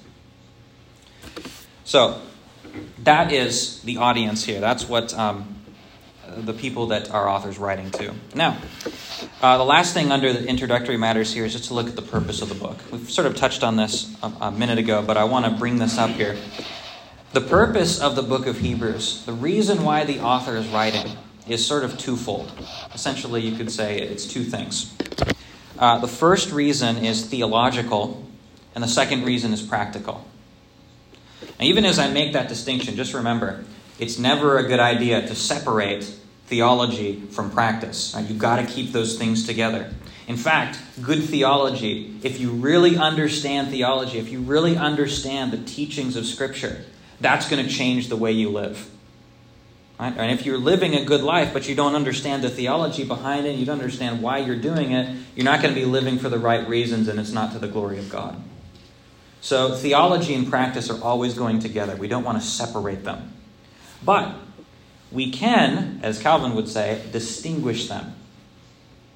So 1.83 2.21
that 3.03 3.33
is 3.33 3.81
the 3.81 3.97
audience 3.97 4.45
here. 4.45 4.61
That's 4.61 4.87
what 4.87 5.13
um, 5.13 5.57
the 6.37 6.53
people 6.53 6.87
that 6.87 7.11
our 7.11 7.27
author's 7.27 7.57
writing 7.57 7.91
to. 7.91 8.13
Now, 8.33 8.57
uh, 9.41 9.57
the 9.57 9.65
last 9.65 9.93
thing 9.93 10.13
under 10.13 10.31
the 10.31 10.47
introductory 10.47 10.95
matters 10.95 11.33
here 11.33 11.43
is 11.43 11.51
just 11.51 11.65
to 11.65 11.73
look 11.73 11.87
at 11.87 11.97
the 11.97 12.01
purpose 12.01 12.41
of 12.41 12.47
the 12.47 12.55
book. 12.55 12.77
We've 12.89 13.11
sort 13.11 13.27
of 13.27 13.35
touched 13.35 13.65
on 13.65 13.75
this 13.75 14.15
a, 14.23 14.31
a 14.43 14.51
minute 14.51 14.77
ago, 14.77 15.03
but 15.05 15.17
I 15.17 15.25
want 15.25 15.43
to 15.43 15.51
bring 15.51 15.77
this 15.77 15.97
up 15.97 16.11
here. 16.11 16.37
The 17.33 17.41
purpose 17.41 17.99
of 17.99 18.15
the 18.15 18.23
book 18.23 18.47
of 18.47 18.59
Hebrews, 18.59 19.25
the 19.25 19.33
reason 19.33 19.83
why 19.83 20.05
the 20.05 20.21
author 20.21 20.55
is 20.55 20.65
writing, 20.69 21.17
is 21.49 21.65
sort 21.65 21.83
of 21.83 21.97
twofold. 21.97 22.51
Essentially, 22.93 23.41
you 23.41 23.55
could 23.55 23.71
say 23.71 23.99
it's 23.99 24.25
two 24.25 24.43
things. 24.43 24.95
Uh, 25.79 25.99
the 25.99 26.07
first 26.07 26.51
reason 26.51 26.97
is 26.97 27.25
theological, 27.25 28.25
and 28.73 28.83
the 28.83 28.87
second 28.87 29.23
reason 29.25 29.53
is 29.53 29.61
practical. 29.61 30.25
Now, 31.59 31.65
even 31.65 31.85
as 31.85 31.99
I 31.99 32.11
make 32.11 32.33
that 32.33 32.49
distinction, 32.49 32.95
just 32.95 33.13
remember 33.13 33.63
it's 33.99 34.17
never 34.17 34.57
a 34.57 34.67
good 34.67 34.79
idea 34.79 35.21
to 35.27 35.35
separate 35.35 36.03
theology 36.47 37.19
from 37.31 37.51
practice. 37.51 38.13
Right? 38.15 38.27
You've 38.27 38.39
got 38.39 38.57
to 38.57 38.65
keep 38.65 38.91
those 38.91 39.17
things 39.17 39.45
together. 39.45 39.93
In 40.27 40.35
fact, 40.35 40.79
good 41.01 41.23
theology, 41.23 42.19
if 42.21 42.39
you 42.39 42.51
really 42.51 42.97
understand 42.97 43.69
theology, 43.69 44.19
if 44.19 44.29
you 44.29 44.41
really 44.41 44.75
understand 44.75 45.51
the 45.51 45.57
teachings 45.57 46.15
of 46.15 46.25
Scripture, 46.25 46.83
that's 47.21 47.49
going 47.49 47.65
to 47.65 47.71
change 47.71 48.09
the 48.09 48.17
way 48.17 48.31
you 48.31 48.49
live. 48.49 48.89
Right? 49.99 50.15
And 50.15 50.31
if 50.31 50.45
you're 50.45 50.59
living 50.59 50.93
a 50.93 51.03
good 51.03 51.21
life, 51.21 51.53
but 51.53 51.67
you 51.67 51.73
don't 51.73 51.95
understand 51.95 52.43
the 52.43 52.49
theology 52.49 53.03
behind 53.03 53.47
it, 53.47 53.55
you 53.57 53.65
don't 53.65 53.79
understand 53.79 54.21
why 54.21 54.37
you're 54.37 54.59
doing 54.59 54.91
it, 54.91 55.17
you're 55.35 55.45
not 55.45 55.61
going 55.61 55.73
to 55.73 55.79
be 55.79 55.85
living 55.85 56.19
for 56.19 56.29
the 56.29 56.37
right 56.37 56.67
reasons, 56.67 57.07
and 57.07 57.19
it's 57.19 57.31
not 57.31 57.51
to 57.53 57.59
the 57.59 57.67
glory 57.67 57.97
of 57.97 58.09
God. 58.09 58.41
So, 59.41 59.75
theology 59.75 60.33
and 60.33 60.49
practice 60.49 60.89
are 60.89 61.01
always 61.01 61.33
going 61.33 61.59
together. 61.59 61.95
We 61.95 62.07
don't 62.07 62.23
want 62.23 62.39
to 62.39 62.45
separate 62.45 63.03
them. 63.03 63.33
But 64.03 64.35
we 65.11 65.31
can, 65.31 65.99
as 66.03 66.21
Calvin 66.21 66.53
would 66.55 66.67
say, 66.67 67.01
distinguish 67.11 67.87
them. 67.87 68.13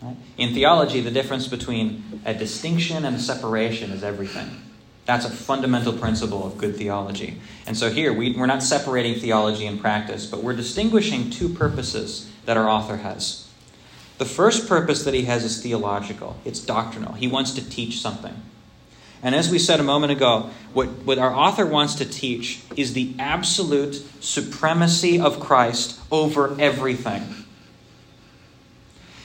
Right? 0.02 0.15
In 0.38 0.54
theology, 0.54 1.02
the 1.02 1.12
difference 1.12 1.48
between 1.48 2.22
a 2.26 2.34
distinction 2.34 3.06
and 3.06 3.15
a 3.15 3.20
separation 3.20 3.91
is 3.91 4.04
everything. 4.04 4.50
That's 5.12 5.26
a 5.26 5.30
fundamental 5.30 5.91
principle 5.91 6.47
of 6.47 6.58
good 6.58 6.78
theology. 6.78 7.41
And 7.67 7.76
so 7.76 7.89
here, 7.89 8.13
we, 8.13 8.32
we're 8.32 8.45
not 8.45 8.63
separating 8.63 9.15
theology 9.15 9.65
and 9.65 9.78
practice, 9.78 10.26
but 10.26 10.41
we're 10.41 10.56
distinguishing 10.56 11.30
two 11.30 11.50
purposes 11.50 12.32
that 12.45 12.56
our 12.56 12.69
author 12.69 12.95
has. 12.95 13.45
The 14.19 14.24
first 14.24 14.69
purpose 14.69 15.04
that 15.04 15.13
he 15.13 15.24
has 15.24 15.43
is 15.43 15.62
theological, 15.62 16.38
it's 16.45 16.62
doctrinal. 16.62 17.12
He 17.12 17.28
wants 17.28 17.52
to 17.56 17.69
teach 17.69 18.00
something. 18.00 18.34
And 19.21 19.36
as 19.36 19.50
we 19.52 19.60
said 19.60 19.82
a 19.82 19.84
moment 19.84 20.13
ago, 20.13 20.50
what, 20.71 20.88
what 21.04 21.17
our 21.17 21.36
author 21.36 21.65
wants 21.65 21.95
to 21.95 22.06
teach 22.06 22.62
is 22.78 22.93
the 22.93 23.13
absolute 23.19 23.95
supremacy 24.21 25.19
of 25.19 25.41
Christ 25.41 26.00
over 26.10 26.56
everything. 26.58 27.21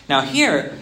Now, 0.09 0.23
here, 0.23 0.77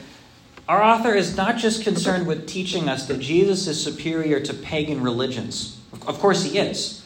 our 0.69 0.83
author 0.83 1.15
is 1.15 1.37
not 1.37 1.57
just 1.59 1.83
concerned 1.83 2.27
with 2.27 2.47
teaching 2.47 2.89
us 2.89 3.07
that 3.07 3.21
Jesus 3.21 3.67
is 3.67 3.83
superior 3.83 4.41
to 4.41 4.55
pagan 4.55 5.03
religions. 5.03 5.81
Of 6.07 6.19
course, 6.19 6.45
he 6.45 6.59
is. 6.59 7.05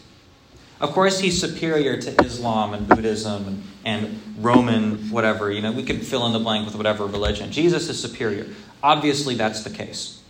Of 0.80 0.92
course, 0.92 1.18
he's 1.18 1.40
superior 1.40 2.00
to 2.00 2.24
Islam 2.24 2.72
and 2.72 2.86
Buddhism 2.86 3.64
and, 3.84 4.22
Roman, 4.38 5.10
whatever. 5.10 5.50
You 5.50 5.60
know, 5.60 5.72
we 5.72 5.82
could 5.82 6.06
fill 6.06 6.24
in 6.26 6.32
the 6.32 6.38
blank 6.38 6.66
with 6.66 6.76
whatever 6.76 7.06
religion. 7.06 7.50
Jesus 7.50 7.88
is 7.88 8.00
superior. 8.00 8.46
Obviously, 8.80 9.34
that's 9.34 9.64
the 9.64 9.70
case. 9.70 10.22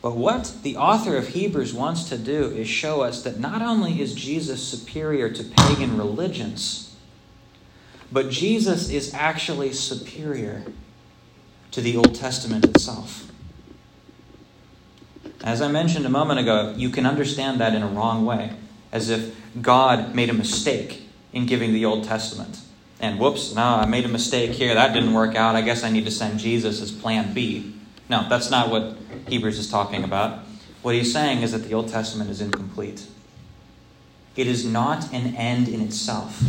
But 0.00 0.16
what 0.16 0.54
the 0.62 0.78
author 0.78 1.18
of 1.18 1.28
Hebrews 1.28 1.74
wants 1.74 2.08
to 2.08 2.16
do 2.16 2.46
is 2.46 2.66
show 2.66 3.02
us 3.02 3.22
that 3.24 3.38
not 3.38 3.60
only 3.60 4.00
is 4.00 4.14
Jesus 4.14 4.66
superior 4.66 5.28
to 5.28 5.44
pagan 5.44 5.98
religions, 5.98 6.96
but 8.10 8.30
Jesus 8.30 8.88
is 8.88 9.12
actually 9.12 9.74
superior 9.74 10.64
to 11.70 11.80
the 11.80 11.96
Old 11.96 12.14
Testament 12.14 12.64
itself. 12.64 13.30
As 15.42 15.62
I 15.62 15.68
mentioned 15.68 16.04
a 16.04 16.10
moment 16.10 16.40
ago, 16.40 16.74
you 16.76 16.90
can 16.90 17.06
understand 17.06 17.60
that 17.60 17.74
in 17.74 17.82
a 17.82 17.88
wrong 17.88 18.26
way, 18.26 18.52
as 18.92 19.08
if 19.08 19.34
God 19.60 20.14
made 20.14 20.28
a 20.28 20.34
mistake 20.34 21.08
in 21.32 21.46
giving 21.46 21.72
the 21.72 21.84
Old 21.84 22.04
Testament. 22.04 22.60
And 23.00 23.18
whoops, 23.18 23.54
no, 23.54 23.62
I 23.62 23.86
made 23.86 24.04
a 24.04 24.08
mistake 24.08 24.50
here. 24.50 24.74
That 24.74 24.92
didn't 24.92 25.14
work 25.14 25.34
out. 25.34 25.56
I 25.56 25.62
guess 25.62 25.82
I 25.82 25.90
need 25.90 26.04
to 26.04 26.10
send 26.10 26.38
Jesus 26.38 26.82
as 26.82 26.92
plan 26.92 27.32
B. 27.32 27.74
No, 28.10 28.28
that's 28.28 28.50
not 28.50 28.68
what 28.68 28.96
Hebrews 29.28 29.58
is 29.58 29.70
talking 29.70 30.04
about. 30.04 30.40
What 30.82 30.94
he's 30.94 31.12
saying 31.12 31.42
is 31.42 31.52
that 31.52 31.64
the 31.64 31.72
Old 31.72 31.88
Testament 31.88 32.28
is 32.28 32.40
incomplete. 32.40 33.06
It 34.36 34.46
is 34.46 34.64
not 34.64 35.12
an 35.12 35.34
end 35.36 35.68
in 35.68 35.80
itself. 35.80 36.42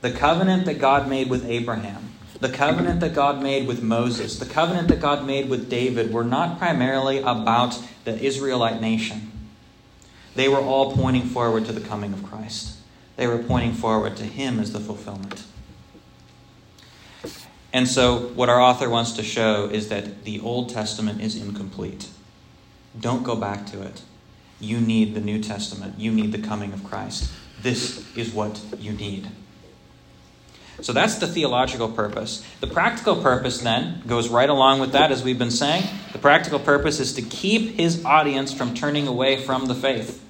The 0.00 0.12
covenant 0.12 0.66
that 0.66 0.78
God 0.78 1.08
made 1.08 1.28
with 1.28 1.44
Abraham 1.44 2.09
the 2.40 2.48
covenant 2.48 3.00
that 3.00 3.14
God 3.14 3.42
made 3.42 3.66
with 3.68 3.82
Moses, 3.82 4.38
the 4.38 4.46
covenant 4.46 4.88
that 4.88 5.00
God 5.00 5.26
made 5.26 5.48
with 5.48 5.68
David, 5.68 6.12
were 6.12 6.24
not 6.24 6.58
primarily 6.58 7.18
about 7.18 7.80
the 8.04 8.18
Israelite 8.18 8.80
nation. 8.80 9.30
They 10.34 10.48
were 10.48 10.60
all 10.60 10.92
pointing 10.92 11.24
forward 11.24 11.66
to 11.66 11.72
the 11.72 11.80
coming 11.80 12.12
of 12.12 12.22
Christ. 12.22 12.78
They 13.16 13.26
were 13.26 13.38
pointing 13.38 13.74
forward 13.74 14.16
to 14.16 14.24
Him 14.24 14.58
as 14.58 14.72
the 14.72 14.80
fulfillment. 14.80 15.44
And 17.72 17.86
so, 17.86 18.28
what 18.34 18.48
our 18.48 18.60
author 18.60 18.88
wants 18.88 19.12
to 19.12 19.22
show 19.22 19.66
is 19.66 19.88
that 19.90 20.24
the 20.24 20.40
Old 20.40 20.70
Testament 20.70 21.20
is 21.20 21.36
incomplete. 21.36 22.08
Don't 22.98 23.22
go 23.22 23.36
back 23.36 23.66
to 23.66 23.82
it. 23.82 24.02
You 24.58 24.80
need 24.80 25.14
the 25.14 25.20
New 25.20 25.40
Testament. 25.40 25.98
You 25.98 26.10
need 26.10 26.32
the 26.32 26.42
coming 26.42 26.72
of 26.72 26.82
Christ. 26.84 27.30
This 27.62 28.04
is 28.16 28.32
what 28.32 28.60
you 28.78 28.92
need. 28.92 29.28
So 30.82 30.92
that's 30.92 31.16
the 31.16 31.26
theological 31.26 31.88
purpose. 31.88 32.44
The 32.60 32.66
practical 32.66 33.22
purpose 33.22 33.60
then 33.60 34.02
goes 34.06 34.28
right 34.28 34.48
along 34.48 34.80
with 34.80 34.92
that, 34.92 35.12
as 35.12 35.22
we've 35.22 35.38
been 35.38 35.50
saying. 35.50 35.84
The 36.12 36.18
practical 36.18 36.58
purpose 36.58 37.00
is 37.00 37.12
to 37.14 37.22
keep 37.22 37.76
his 37.76 38.04
audience 38.04 38.52
from 38.52 38.74
turning 38.74 39.06
away 39.06 39.42
from 39.42 39.66
the 39.66 39.74
faith. 39.74 40.24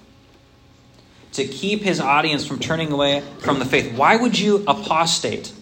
To 1.34 1.46
keep 1.46 1.82
his 1.82 2.00
audience 2.00 2.46
from 2.46 2.58
turning 2.58 2.90
away 2.90 3.22
from 3.38 3.60
the 3.60 3.64
faith. 3.64 3.96
Why 3.96 4.16
would 4.16 4.38
you 4.38 4.64
apostate 4.66 5.52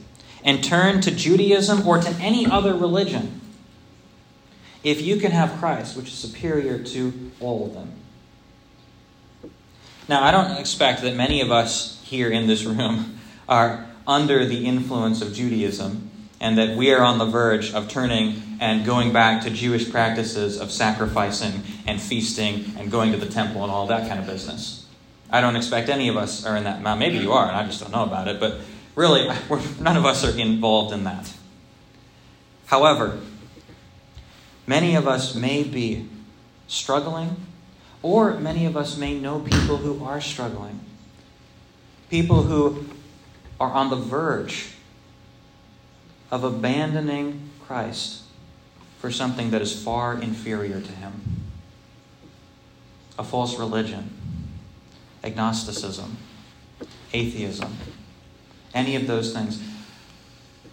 and 0.43 0.65
turn 0.65 1.03
to 1.03 1.11
Judaism 1.11 1.87
or 1.87 1.99
to 1.99 2.11
any 2.21 2.47
other 2.47 2.75
religion 2.75 3.41
if 4.83 5.03
you 5.03 5.17
can 5.17 5.33
have 5.33 5.59
Christ, 5.59 5.97
which 5.97 6.07
is 6.07 6.15
superior 6.15 6.83
to 6.83 7.31
all 7.41 7.67
of 7.67 7.75
them? 7.75 7.93
Now, 10.09 10.25
I 10.25 10.31
don't 10.31 10.53
expect 10.53 11.03
that 11.03 11.15
many 11.15 11.43
of 11.43 11.53
us 11.53 12.03
here 12.05 12.31
in 12.31 12.47
this 12.47 12.65
room 12.65 13.19
are 13.49 13.87
under 14.09 14.47
the 14.47 14.65
influence 14.65 15.21
of 15.21 15.35
Judaism, 15.35 16.11
and 16.41 16.57
that 16.57 16.77
we 16.77 16.91
are 16.93 17.03
on 17.03 17.19
the 17.19 17.27
verge 17.27 17.75
of 17.75 17.89
turning 17.89 18.43
and 18.59 18.87
going 18.87 19.13
back 19.13 19.43
to 19.43 19.51
Jewish 19.51 19.91
practices 19.91 20.59
of 20.59 20.73
sacrificing 20.73 21.63
and 21.87 22.01
feasting 22.01 22.65
and 22.79 22.91
going 22.91 23.13
to 23.13 23.19
the 23.19 23.27
temple 23.27 23.63
and 23.63 23.71
all 23.71 23.87
that 23.89 24.09
kind 24.09 24.19
of 24.19 24.27
business. 24.27 24.87
I 25.31 25.43
don't 25.43 25.57
expect 25.57 25.91
any 25.91 26.09
of 26.09 26.17
us 26.17 26.47
are 26.47 26.57
in 26.57 26.65
that. 26.65 26.81
Maybe 26.99 27.19
you 27.19 27.33
are, 27.33 27.47
and 27.47 27.57
I 27.57 27.67
just 27.67 27.81
don't 27.81 27.93
know 27.93 28.05
about 28.05 28.29
it, 28.29 28.41
but 28.41 28.61
really, 28.95 29.29
none 29.81 29.97
of 29.97 30.07
us 30.07 30.25
are 30.25 30.37
involved 30.37 30.95
in 30.95 31.05
that. 31.05 31.33
However, 32.67 33.21
many 34.67 34.95
of 34.95 35.07
us 35.07 35.35
may 35.35 35.65
be 35.65 36.09
struggling, 36.67 37.37
or 38.03 38.39
many 38.39 38.65
of 38.65 38.77
us 38.77 38.97
may 38.97 39.19
know 39.19 39.41
people 39.41 39.79
who 39.79 40.03
are 40.05 40.21
struggling. 40.21 40.81
People 42.09 42.43
who 42.43 42.87
are 43.61 43.73
on 43.73 43.91
the 43.91 43.97
verge 43.97 44.73
of 46.31 46.45
abandoning 46.45 47.51
Christ 47.67 48.23
for 48.99 49.11
something 49.11 49.51
that 49.51 49.63
is 49.63 49.83
far 49.83 50.21
inferior 50.21 50.81
to 50.81 50.93
him 50.93 51.39
a 53.19 53.25
false 53.25 53.59
religion, 53.59 54.11
agnosticism, 55.25 56.17
atheism, 57.13 57.77
any 58.73 58.95
of 58.95 59.09
those 59.09 59.33
things. 59.33 59.61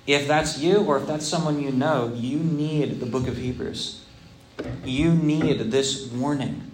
If 0.06 0.28
that's 0.28 0.60
you 0.60 0.78
or 0.78 0.98
if 0.98 1.08
that's 1.08 1.26
someone 1.26 1.60
you 1.60 1.72
know, 1.72 2.14
you 2.16 2.38
need 2.38 3.00
the 3.00 3.08
book 3.08 3.28
of 3.28 3.38
Hebrews. 3.38 4.06
You 4.84 5.16
need 5.16 5.72
this 5.72 6.08
warning 6.12 6.72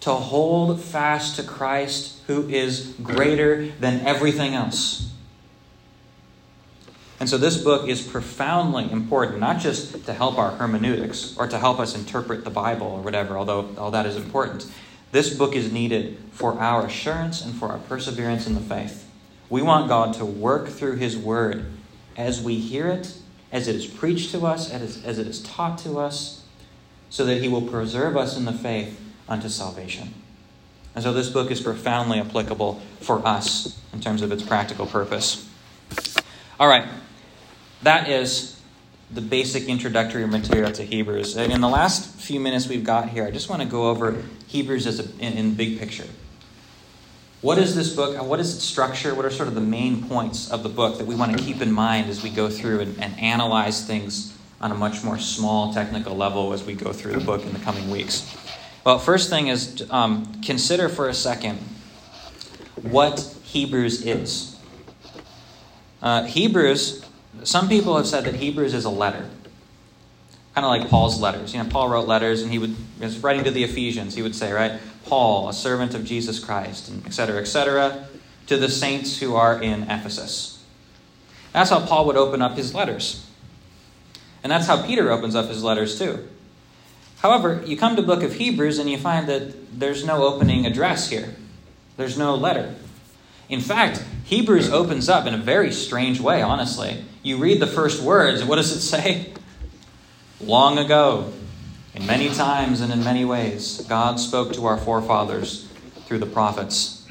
to 0.00 0.10
hold 0.10 0.80
fast 0.80 1.36
to 1.36 1.44
Christ 1.44 2.20
who 2.26 2.48
is 2.48 2.94
greater 3.02 3.68
than 3.80 4.00
everything 4.06 4.54
else. 4.54 5.07
And 7.20 7.28
so 7.28 7.36
this 7.36 7.56
book 7.56 7.88
is 7.88 8.00
profoundly 8.00 8.90
important, 8.90 9.40
not 9.40 9.58
just 9.58 10.04
to 10.06 10.12
help 10.12 10.38
our 10.38 10.52
hermeneutics 10.52 11.36
or 11.36 11.48
to 11.48 11.58
help 11.58 11.80
us 11.80 11.96
interpret 11.96 12.44
the 12.44 12.50
Bible 12.50 12.86
or 12.86 13.00
whatever, 13.00 13.36
although 13.36 13.74
all 13.76 13.90
that 13.90 14.06
is 14.06 14.16
important. 14.16 14.70
This 15.10 15.34
book 15.34 15.56
is 15.56 15.72
needed 15.72 16.18
for 16.30 16.60
our 16.60 16.86
assurance 16.86 17.44
and 17.44 17.54
for 17.54 17.68
our 17.68 17.78
perseverance 17.78 18.46
in 18.46 18.54
the 18.54 18.60
faith. 18.60 19.10
We 19.50 19.62
want 19.62 19.88
God 19.88 20.14
to 20.14 20.24
work 20.24 20.68
through 20.68 20.96
His 20.96 21.16
Word 21.16 21.66
as 22.16 22.40
we 22.40 22.56
hear 22.56 22.86
it, 22.88 23.14
as 23.50 23.66
it 23.66 23.74
is 23.74 23.86
preached 23.86 24.30
to 24.32 24.46
us, 24.46 24.70
as, 24.70 25.02
as 25.04 25.18
it 25.18 25.26
is 25.26 25.42
taught 25.42 25.78
to 25.78 25.98
us, 25.98 26.44
so 27.10 27.24
that 27.24 27.42
He 27.42 27.48
will 27.48 27.62
preserve 27.62 28.16
us 28.16 28.36
in 28.36 28.44
the 28.44 28.52
faith 28.52 29.00
unto 29.28 29.48
salvation. 29.48 30.14
And 30.94 31.02
so 31.02 31.12
this 31.12 31.30
book 31.30 31.50
is 31.50 31.60
profoundly 31.60 32.20
applicable 32.20 32.80
for 33.00 33.26
us 33.26 33.80
in 33.92 34.00
terms 34.00 34.22
of 34.22 34.30
its 34.30 34.42
practical 34.42 34.86
purpose. 34.86 35.48
All 36.60 36.68
right 36.68 36.88
that 37.82 38.08
is 38.08 38.60
the 39.10 39.20
basic 39.20 39.68
introductory 39.68 40.26
material 40.26 40.70
to 40.72 40.82
Hebrews. 40.82 41.36
And 41.36 41.52
in 41.52 41.60
the 41.60 41.68
last 41.68 42.20
few 42.20 42.40
minutes 42.40 42.68
we've 42.68 42.84
got 42.84 43.08
here, 43.08 43.24
I 43.24 43.30
just 43.30 43.48
want 43.48 43.62
to 43.62 43.68
go 43.68 43.88
over 43.88 44.22
Hebrews 44.48 44.86
as 44.86 45.00
a, 45.00 45.04
in, 45.18 45.32
in 45.34 45.54
big 45.54 45.78
picture. 45.78 46.06
What 47.40 47.56
is 47.58 47.76
this 47.76 47.94
book? 47.94 48.20
What 48.22 48.40
is 48.40 48.56
its 48.56 48.64
structure? 48.64 49.14
What 49.14 49.24
are 49.24 49.30
sort 49.30 49.48
of 49.48 49.54
the 49.54 49.60
main 49.60 50.08
points 50.08 50.50
of 50.50 50.62
the 50.62 50.68
book 50.68 50.98
that 50.98 51.06
we 51.06 51.14
want 51.14 51.38
to 51.38 51.42
keep 51.42 51.62
in 51.62 51.70
mind 51.70 52.10
as 52.10 52.22
we 52.22 52.30
go 52.30 52.50
through 52.50 52.80
and, 52.80 53.00
and 53.00 53.18
analyze 53.18 53.86
things 53.86 54.36
on 54.60 54.72
a 54.72 54.74
much 54.74 55.04
more 55.04 55.18
small 55.18 55.72
technical 55.72 56.16
level 56.16 56.52
as 56.52 56.64
we 56.64 56.74
go 56.74 56.92
through 56.92 57.12
the 57.12 57.24
book 57.24 57.42
in 57.44 57.52
the 57.52 57.60
coming 57.60 57.88
weeks? 57.90 58.36
Well, 58.84 58.98
first 58.98 59.30
thing 59.30 59.48
is 59.48 59.86
um, 59.90 60.40
consider 60.42 60.88
for 60.88 61.08
a 61.08 61.14
second 61.14 61.58
what 62.82 63.20
Hebrews 63.44 64.04
is. 64.04 64.56
Uh, 66.02 66.24
Hebrews 66.24 67.04
some 67.44 67.68
people 67.68 67.96
have 67.96 68.06
said 68.06 68.24
that 68.24 68.36
Hebrews 68.36 68.74
is 68.74 68.84
a 68.84 68.90
letter, 68.90 69.28
kind 70.54 70.64
of 70.64 70.70
like 70.70 70.88
Paul's 70.88 71.20
letters. 71.20 71.54
You 71.54 71.62
know, 71.62 71.68
Paul 71.68 71.88
wrote 71.88 72.08
letters, 72.08 72.42
and 72.42 72.50
he 72.50 72.58
would, 72.58 72.74
was 73.00 73.18
writing 73.18 73.44
to 73.44 73.50
the 73.50 73.64
Ephesians, 73.64 74.14
he 74.14 74.22
would 74.22 74.34
say, 74.34 74.52
right, 74.52 74.80
Paul, 75.04 75.48
a 75.48 75.52
servant 75.52 75.94
of 75.94 76.04
Jesus 76.04 76.38
Christ, 76.42 76.88
and 76.88 77.06
et 77.06 77.12
cetera, 77.12 77.40
et 77.40 77.46
cetera, 77.46 78.08
to 78.46 78.56
the 78.56 78.68
saints 78.68 79.20
who 79.20 79.36
are 79.36 79.62
in 79.62 79.84
Ephesus. 79.84 80.64
That's 81.52 81.70
how 81.70 81.84
Paul 81.84 82.06
would 82.06 82.16
open 82.16 82.42
up 82.42 82.56
his 82.56 82.74
letters. 82.74 83.26
And 84.42 84.52
that's 84.52 84.66
how 84.66 84.86
Peter 84.86 85.10
opens 85.10 85.34
up 85.34 85.48
his 85.48 85.62
letters 85.62 85.98
too. 85.98 86.28
However, 87.18 87.62
you 87.66 87.76
come 87.76 87.96
to 87.96 88.02
book 88.02 88.22
of 88.22 88.34
Hebrews 88.34 88.78
and 88.78 88.88
you 88.88 88.96
find 88.96 89.28
that 89.28 89.78
there's 89.78 90.04
no 90.04 90.24
opening 90.24 90.66
address 90.66 91.10
here. 91.10 91.34
There's 91.96 92.16
no 92.16 92.34
letter. 92.36 92.74
In 93.48 93.60
fact, 93.60 94.04
Hebrews 94.24 94.70
opens 94.70 95.08
up 95.08 95.26
in 95.26 95.34
a 95.34 95.38
very 95.38 95.72
strange 95.72 96.20
way, 96.20 96.42
honestly. 96.42 97.04
You 97.22 97.38
read 97.38 97.60
the 97.60 97.66
first 97.66 98.02
words, 98.02 98.40
and 98.40 98.48
what 98.48 98.56
does 98.56 98.72
it 98.72 98.80
say? 98.80 99.32
Long 100.40 100.78
ago, 100.78 101.32
in 101.94 102.06
many 102.06 102.28
times 102.28 102.80
and 102.80 102.92
in 102.92 103.02
many 103.02 103.24
ways, 103.24 103.84
God 103.88 104.20
spoke 104.20 104.52
to 104.52 104.66
our 104.66 104.76
forefathers 104.76 105.66
through 106.06 106.18
the 106.18 106.26
prophets. 106.26 107.06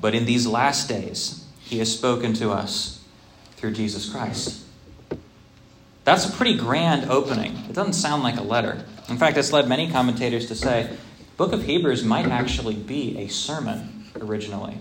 But 0.00 0.14
in 0.14 0.24
these 0.24 0.46
last 0.46 0.88
days, 0.88 1.44
He 1.60 1.78
has 1.78 1.92
spoken 1.92 2.34
to 2.34 2.50
us 2.50 3.02
through 3.56 3.72
Jesus 3.72 4.08
Christ. 4.08 4.64
That's 6.04 6.26
a 6.26 6.32
pretty 6.32 6.56
grand 6.56 7.10
opening. 7.10 7.56
It 7.68 7.74
doesn't 7.74 7.92
sound 7.94 8.22
like 8.22 8.36
a 8.36 8.42
letter. 8.42 8.84
In 9.08 9.18
fact, 9.18 9.36
it's 9.36 9.52
led 9.52 9.68
many 9.68 9.90
commentators 9.90 10.46
to 10.48 10.54
say 10.54 10.96
book 11.36 11.52
of 11.52 11.64
Hebrews 11.64 12.04
might 12.04 12.26
actually 12.26 12.74
be 12.74 13.16
a 13.18 13.28
sermon 13.28 14.04
originally, 14.20 14.76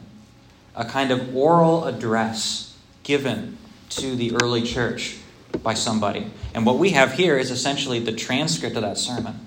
a 0.80 0.86
kind 0.86 1.12
of 1.12 1.36
oral 1.36 1.84
address 1.84 2.76
given 3.04 3.58
to 3.90 4.16
the 4.16 4.34
early 4.42 4.62
church 4.62 5.18
by 5.62 5.74
somebody. 5.74 6.32
And 6.56 6.66
what 6.66 6.80
we 6.80 6.92
have 6.92 7.14
here 7.14 7.38
is 7.38 7.52
essentially 7.52 8.00
the 8.00 8.14
transcript 8.14 8.78
of 8.78 8.84
that 8.84 8.98
sermon. 8.98 9.46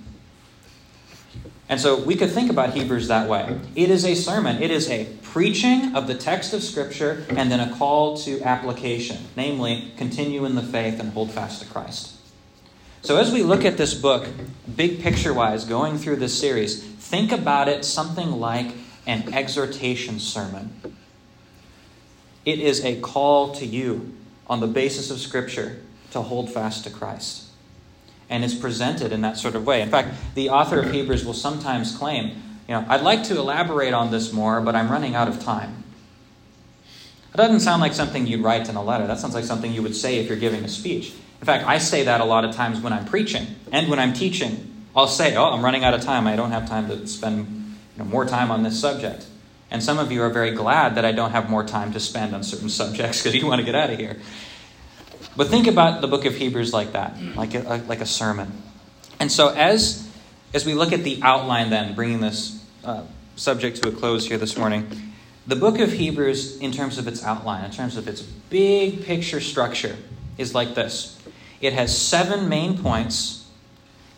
And 1.70 1.80
so 1.80 1.98
we 1.98 2.16
could 2.16 2.30
think 2.30 2.50
about 2.50 2.74
Hebrews 2.74 3.08
that 3.08 3.30
way. 3.30 3.58
It 3.74 3.90
is 3.90 4.04
a 4.04 4.14
sermon, 4.14 4.62
it 4.62 4.70
is 4.70 4.90
a 4.90 5.06
preaching 5.22 5.96
of 5.96 6.06
the 6.06 6.14
text 6.14 6.52
of 6.52 6.62
Scripture 6.62 7.24
and 7.30 7.50
then 7.50 7.60
a 7.60 7.74
call 7.76 8.18
to 8.18 8.42
application, 8.42 9.16
namely, 9.34 9.90
continue 9.96 10.44
in 10.44 10.54
the 10.54 10.62
faith 10.62 11.00
and 11.00 11.14
hold 11.14 11.30
fast 11.30 11.62
to 11.62 11.68
Christ. 11.68 12.14
So 13.00 13.16
as 13.16 13.32
we 13.32 13.42
look 13.42 13.64
at 13.64 13.78
this 13.78 13.94
book, 13.94 14.28
big 14.76 15.00
picture 15.00 15.32
wise, 15.32 15.64
going 15.64 15.96
through 15.96 16.16
this 16.16 16.38
series, 16.38 16.82
think 16.82 17.32
about 17.32 17.68
it 17.68 17.86
something 17.86 18.32
like 18.32 18.74
an 19.06 19.32
exhortation 19.32 20.20
sermon. 20.20 20.98
It 22.44 22.59
is 22.59 22.85
a 22.85 23.00
call 23.00 23.55
to 23.55 23.66
you 23.66 24.14
on 24.48 24.61
the 24.61 24.66
basis 24.66 25.11
of 25.11 25.18
Scripture 25.18 25.81
to 26.11 26.22
hold 26.22 26.52
fast 26.52 26.85
to 26.85 26.90
Christ. 26.90 27.44
And 28.28 28.44
it's 28.44 28.55
presented 28.55 29.12
in 29.12 29.20
that 29.22 29.37
sort 29.37 29.55
of 29.55 29.66
way. 29.66 29.83
In 29.83 29.90
fact, 29.90 30.14
the 30.35 30.50
author 30.50 30.81
of 30.81 30.90
Hebrews 30.90 31.24
will 31.24 31.35
sometimes 31.35 31.96
claim, 31.96 32.28
you 32.68 32.74
know, 32.74 32.85
I'd 32.88 33.02
like 33.02 33.24
to 33.24 33.37
elaborate 33.37 33.92
on 33.92 34.11
this 34.11 34.33
more, 34.33 34.61
but 34.61 34.74
I'm 34.74 34.90
running 34.90 35.14
out 35.14 35.28
of 35.28 35.42
time. 35.42 35.85
It 37.33 37.37
doesn't 37.37 37.61
sound 37.61 37.81
like 37.81 37.94
something 37.94 38.26
you'd 38.26 38.42
write 38.42 38.68
in 38.68 38.76
a 38.76 38.83
letter. 38.83 39.07
That 39.07 39.18
sounds 39.18 39.35
like 39.35 39.44
something 39.44 39.72
you 39.72 39.83
would 39.83 39.96
say 39.96 40.18
if 40.18 40.28
you're 40.28 40.38
giving 40.38 40.64
a 40.64 40.68
speech. 40.68 41.14
In 41.40 41.46
fact, 41.46 41.66
I 41.66 41.78
say 41.78 42.05
that 42.05 42.20
a 42.20 42.24
lot 42.24 42.44
of 42.44 42.55
times 42.55 42.81
when 42.81 42.92
I'm 42.92 43.05
preaching 43.05 43.46
and 43.70 43.88
when 43.88 43.98
I'm 43.98 44.12
teaching. 44.12 44.68
I'll 44.94 45.09
say, 45.09 45.35
Oh, 45.35 45.50
I'm 45.50 45.64
running 45.64 45.83
out 45.85 45.94
of 45.94 46.02
time. 46.02 46.26
I 46.26 46.37
don't 46.37 46.50
have 46.50 46.68
time 46.68 46.88
to 46.88 47.07
spend 47.07 47.46
you 47.96 47.98
know, 47.98 48.05
more 48.05 48.26
time 48.26 48.50
on 48.50 48.62
this 48.62 48.78
subject. 48.78 49.26
And 49.72 49.82
some 49.82 49.98
of 49.98 50.12
you 50.12 50.20
are 50.20 50.28
very 50.28 50.50
glad 50.50 50.96
that 50.96 51.06
I 51.06 51.12
don't 51.12 51.30
have 51.30 51.48
more 51.48 51.64
time 51.64 51.94
to 51.94 52.00
spend 52.00 52.35
on 52.35 52.42
certain 52.44 52.68
subjects 52.82 53.22
because 53.22 53.35
you 53.35 53.46
want 53.46 53.61
to 53.61 53.64
get 53.64 53.74
out 53.74 53.88
of 53.88 53.98
here. 53.98 54.18
But 55.35 55.48
think 55.48 55.66
about 55.66 56.02
the 56.02 56.08
book 56.08 56.26
of 56.26 56.35
Hebrews 56.35 56.74
like 56.74 56.92
that, 56.92 57.16
like 57.35 57.54
a, 57.54 57.82
like 57.88 58.02
a 58.02 58.06
sermon. 58.06 58.52
And 59.18 59.32
so, 59.32 59.48
as, 59.48 60.11
as 60.52 60.66
we 60.66 60.74
look 60.74 60.92
at 60.92 61.04
the 61.04 61.20
outline, 61.22 61.70
then, 61.70 61.94
bringing 61.94 62.20
this 62.20 62.62
uh, 62.85 63.04
subject 63.37 63.82
to 63.82 63.88
a 63.88 63.92
close 63.92 64.26
here 64.28 64.37
this 64.37 64.58
morning, 64.58 64.90
the 65.46 65.56
book 65.56 65.78
of 65.78 65.90
Hebrews, 65.90 66.58
in 66.58 66.70
terms 66.70 66.98
of 66.98 67.08
its 67.08 67.24
outline, 67.24 67.64
in 67.64 67.70
terms 67.70 67.96
of 67.96 68.06
its 68.06 68.20
big 68.20 69.04
picture 69.04 69.40
structure, 69.40 69.96
is 70.37 70.54
like 70.54 70.74
this 70.74 71.18
it 71.62 71.72
has 71.72 71.96
seven 71.96 72.46
main 72.46 72.76
points 72.76 73.48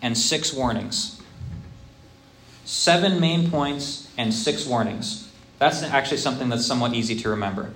and 0.02 0.18
six 0.18 0.52
warnings. 0.52 1.22
Seven 2.64 3.20
main 3.20 3.50
points 3.52 4.10
and 4.18 4.34
six 4.34 4.66
warnings. 4.66 5.30
That's 5.58 5.82
actually 5.82 6.18
something 6.18 6.48
that's 6.48 6.66
somewhat 6.66 6.94
easy 6.94 7.16
to 7.16 7.30
remember. 7.30 7.72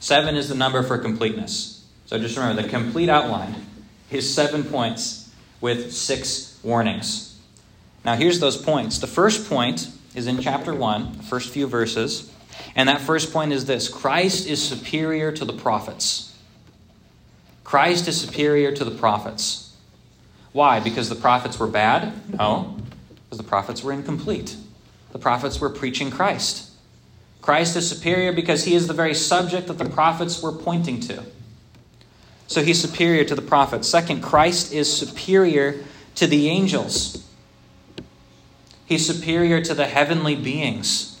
Seven 0.00 0.36
is 0.36 0.48
the 0.48 0.54
number 0.54 0.82
for 0.82 0.98
completeness. 0.98 1.84
So 2.06 2.18
just 2.18 2.36
remember 2.36 2.62
the 2.62 2.68
complete 2.68 3.08
outline 3.08 3.54
is 4.10 4.32
seven 4.32 4.64
points 4.64 5.30
with 5.60 5.92
six 5.92 6.58
warnings. 6.62 7.38
Now, 8.04 8.16
here's 8.16 8.40
those 8.40 8.56
points. 8.56 8.98
The 8.98 9.06
first 9.06 9.48
point 9.48 9.88
is 10.14 10.26
in 10.26 10.40
chapter 10.40 10.74
1, 10.74 11.18
the 11.18 11.22
first 11.22 11.50
few 11.50 11.66
verses. 11.66 12.30
And 12.74 12.88
that 12.88 13.00
first 13.00 13.32
point 13.32 13.52
is 13.52 13.64
this 13.64 13.88
Christ 13.88 14.46
is 14.46 14.62
superior 14.62 15.32
to 15.32 15.44
the 15.44 15.52
prophets. 15.52 16.36
Christ 17.64 18.08
is 18.08 18.20
superior 18.20 18.72
to 18.72 18.84
the 18.84 18.90
prophets. 18.90 19.74
Why? 20.52 20.80
Because 20.80 21.08
the 21.08 21.14
prophets 21.14 21.58
were 21.58 21.66
bad? 21.66 22.12
No, 22.28 22.76
because 23.24 23.38
the 23.38 23.44
prophets 23.44 23.82
were 23.82 23.92
incomplete. 23.92 24.56
The 25.12 25.18
prophets 25.18 25.60
were 25.60 25.70
preaching 25.70 26.10
Christ. 26.10 26.71
Christ 27.42 27.76
is 27.76 27.88
superior 27.88 28.32
because 28.32 28.64
he 28.64 28.74
is 28.74 28.86
the 28.86 28.94
very 28.94 29.14
subject 29.14 29.66
that 29.66 29.76
the 29.76 29.84
prophets 29.84 30.40
were 30.40 30.52
pointing 30.52 31.00
to. 31.00 31.24
So 32.46 32.62
he's 32.62 32.80
superior 32.80 33.24
to 33.24 33.34
the 33.34 33.42
prophets. 33.42 33.88
Second, 33.88 34.22
Christ 34.22 34.72
is 34.72 34.90
superior 34.90 35.84
to 36.14 36.26
the 36.26 36.48
angels. 36.48 37.28
He's 38.86 39.06
superior 39.06 39.60
to 39.62 39.74
the 39.74 39.86
heavenly 39.86 40.36
beings. 40.36 41.20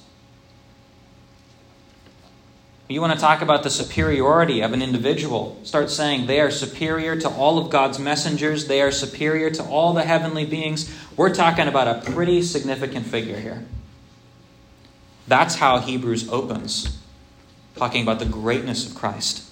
You 2.88 3.00
want 3.00 3.14
to 3.14 3.18
talk 3.18 3.40
about 3.40 3.62
the 3.62 3.70
superiority 3.70 4.60
of 4.60 4.74
an 4.74 4.82
individual? 4.82 5.58
Start 5.64 5.88
saying 5.90 6.26
they 6.26 6.40
are 6.40 6.50
superior 6.50 7.18
to 7.20 7.28
all 7.30 7.58
of 7.58 7.70
God's 7.70 7.98
messengers, 7.98 8.66
they 8.68 8.82
are 8.82 8.92
superior 8.92 9.50
to 9.50 9.64
all 9.64 9.94
the 9.94 10.02
heavenly 10.02 10.44
beings. 10.44 10.94
We're 11.16 11.34
talking 11.34 11.68
about 11.68 11.88
a 11.88 12.10
pretty 12.12 12.42
significant 12.42 13.06
figure 13.06 13.40
here. 13.40 13.64
That's 15.28 15.56
how 15.56 15.78
Hebrews 15.78 16.28
opens, 16.28 16.98
talking 17.76 18.02
about 18.02 18.18
the 18.18 18.26
greatness 18.26 18.88
of 18.88 18.94
Christ. 18.94 19.48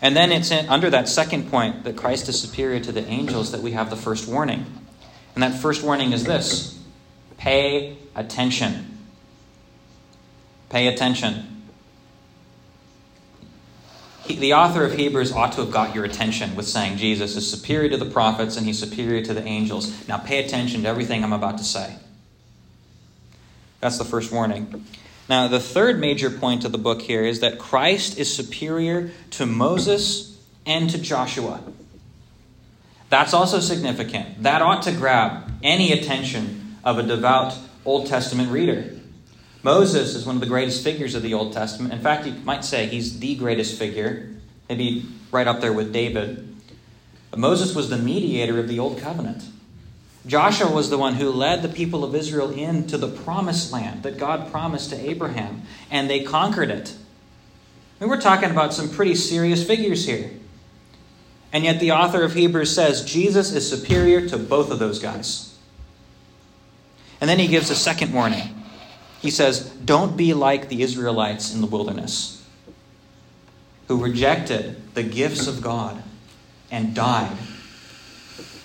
And 0.00 0.16
then 0.16 0.30
it's 0.30 0.50
in, 0.50 0.68
under 0.68 0.90
that 0.90 1.08
second 1.08 1.50
point 1.50 1.84
that 1.84 1.96
Christ 1.96 2.28
is 2.28 2.40
superior 2.40 2.80
to 2.80 2.92
the 2.92 3.06
angels 3.06 3.52
that 3.52 3.60
we 3.60 3.72
have 3.72 3.90
the 3.90 3.96
first 3.96 4.28
warning. 4.28 4.66
And 5.34 5.42
that 5.42 5.54
first 5.54 5.82
warning 5.82 6.12
is 6.12 6.24
this 6.24 6.78
pay 7.36 7.96
attention. 8.14 8.98
Pay 10.70 10.88
attention. 10.88 11.62
He, 14.24 14.36
the 14.36 14.54
author 14.54 14.84
of 14.84 14.94
Hebrews 14.94 15.32
ought 15.32 15.52
to 15.52 15.62
have 15.62 15.70
got 15.70 15.94
your 15.94 16.04
attention 16.04 16.54
with 16.54 16.66
saying 16.66 16.98
Jesus 16.98 17.34
is 17.34 17.50
superior 17.50 17.88
to 17.90 17.96
the 17.96 18.10
prophets 18.10 18.56
and 18.56 18.66
he's 18.66 18.78
superior 18.78 19.24
to 19.24 19.34
the 19.34 19.42
angels. 19.42 20.06
Now 20.06 20.18
pay 20.18 20.44
attention 20.44 20.82
to 20.82 20.88
everything 20.88 21.24
I'm 21.24 21.32
about 21.32 21.58
to 21.58 21.64
say. 21.64 21.96
That's 23.80 23.98
the 23.98 24.04
first 24.04 24.32
warning. 24.32 24.84
Now, 25.28 25.46
the 25.46 25.60
third 25.60 26.00
major 26.00 26.30
point 26.30 26.64
of 26.64 26.72
the 26.72 26.78
book 26.78 27.02
here 27.02 27.24
is 27.24 27.40
that 27.40 27.58
Christ 27.58 28.18
is 28.18 28.34
superior 28.34 29.10
to 29.32 29.46
Moses 29.46 30.38
and 30.64 30.88
to 30.90 30.98
Joshua. 30.98 31.60
That's 33.10 33.34
also 33.34 33.60
significant. 33.60 34.42
That 34.42 34.62
ought 34.62 34.82
to 34.82 34.92
grab 34.92 35.50
any 35.62 35.92
attention 35.92 36.76
of 36.84 36.98
a 36.98 37.02
devout 37.02 37.56
Old 37.84 38.06
Testament 38.06 38.50
reader. 38.50 38.90
Moses 39.62 40.14
is 40.14 40.24
one 40.24 40.36
of 40.36 40.40
the 40.40 40.46
greatest 40.46 40.84
figures 40.84 41.14
of 41.14 41.22
the 41.22 41.34
Old 41.34 41.52
Testament. 41.52 41.92
In 41.92 42.00
fact, 42.00 42.26
you 42.26 42.32
might 42.44 42.64
say 42.64 42.86
he's 42.86 43.18
the 43.18 43.34
greatest 43.34 43.78
figure, 43.78 44.30
maybe 44.68 45.06
right 45.30 45.46
up 45.46 45.60
there 45.60 45.72
with 45.72 45.92
David. 45.92 46.56
But 47.30 47.40
Moses 47.40 47.74
was 47.74 47.90
the 47.90 47.98
mediator 47.98 48.58
of 48.58 48.68
the 48.68 48.78
Old 48.78 48.98
Covenant. 48.98 49.44
Joshua 50.28 50.70
was 50.70 50.90
the 50.90 50.98
one 50.98 51.14
who 51.14 51.30
led 51.30 51.62
the 51.62 51.70
people 51.70 52.04
of 52.04 52.14
Israel 52.14 52.50
into 52.50 52.98
the 52.98 53.08
promised 53.08 53.72
land 53.72 54.02
that 54.02 54.18
God 54.18 54.52
promised 54.52 54.90
to 54.90 55.10
Abraham, 55.10 55.62
and 55.90 56.08
they 56.08 56.22
conquered 56.22 56.70
it. 56.70 56.94
I 57.98 58.04
mean, 58.04 58.10
we're 58.10 58.20
talking 58.20 58.50
about 58.50 58.74
some 58.74 58.90
pretty 58.90 59.14
serious 59.14 59.66
figures 59.66 60.06
here. 60.06 60.30
And 61.50 61.64
yet, 61.64 61.80
the 61.80 61.92
author 61.92 62.22
of 62.22 62.34
Hebrews 62.34 62.74
says 62.74 63.06
Jesus 63.06 63.52
is 63.52 63.68
superior 63.68 64.28
to 64.28 64.36
both 64.36 64.70
of 64.70 64.78
those 64.78 64.98
guys. 64.98 65.56
And 67.22 67.28
then 67.28 67.38
he 67.38 67.48
gives 67.48 67.70
a 67.70 67.74
second 67.74 68.12
warning. 68.12 68.54
He 69.20 69.30
says, 69.30 69.70
Don't 69.70 70.14
be 70.14 70.34
like 70.34 70.68
the 70.68 70.82
Israelites 70.82 71.54
in 71.54 71.62
the 71.62 71.66
wilderness 71.66 72.46
who 73.88 73.96
rejected 74.04 74.94
the 74.94 75.02
gifts 75.02 75.46
of 75.46 75.62
God 75.62 76.02
and 76.70 76.94
died 76.94 77.36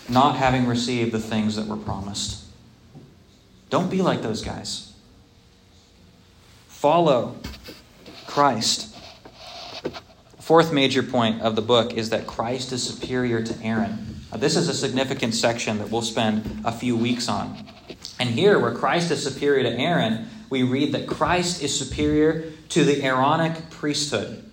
not 0.09 0.35
having 0.35 0.67
received 0.67 1.11
the 1.11 1.19
things 1.19 1.55
that 1.55 1.67
were 1.67 1.77
promised. 1.77 2.43
Don't 3.69 3.89
be 3.89 4.01
like 4.01 4.21
those 4.21 4.43
guys. 4.43 4.93
Follow 6.67 7.35
Christ. 8.27 8.95
Fourth 10.39 10.73
major 10.73 11.01
point 11.01 11.41
of 11.41 11.55
the 11.55 11.61
book 11.61 11.93
is 11.93 12.09
that 12.09 12.27
Christ 12.27 12.71
is 12.73 12.83
superior 12.83 13.41
to 13.41 13.63
Aaron. 13.63 14.17
Now, 14.31 14.37
this 14.37 14.55
is 14.55 14.67
a 14.67 14.73
significant 14.73 15.33
section 15.33 15.77
that 15.77 15.89
we'll 15.89 16.01
spend 16.01 16.63
a 16.65 16.71
few 16.71 16.97
weeks 16.97 17.29
on. 17.29 17.65
And 18.19 18.29
here, 18.29 18.59
where 18.59 18.73
Christ 18.73 19.11
is 19.11 19.23
superior 19.23 19.63
to 19.63 19.71
Aaron, 19.71 20.27
we 20.49 20.63
read 20.63 20.91
that 20.93 21.07
Christ 21.07 21.63
is 21.63 21.77
superior 21.77 22.51
to 22.69 22.83
the 22.83 23.03
Aaronic 23.03 23.69
priesthood. 23.69 24.43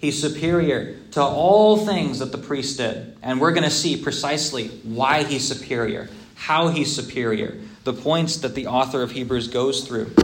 He's 0.00 0.18
superior 0.18 0.98
to 1.10 1.22
all 1.22 1.76
things 1.76 2.20
that 2.20 2.32
the 2.32 2.38
priest 2.38 2.78
did. 2.78 3.16
And 3.22 3.38
we're 3.38 3.52
going 3.52 3.64
to 3.64 3.70
see 3.70 4.02
precisely 4.02 4.68
why 4.68 5.24
he's 5.24 5.46
superior, 5.46 6.08
how 6.34 6.68
he's 6.68 6.94
superior, 6.94 7.58
the 7.84 7.92
points 7.92 8.38
that 8.38 8.54
the 8.54 8.66
author 8.66 9.02
of 9.02 9.12
Hebrews 9.12 9.48
goes 9.48 9.86
through. 9.86 10.14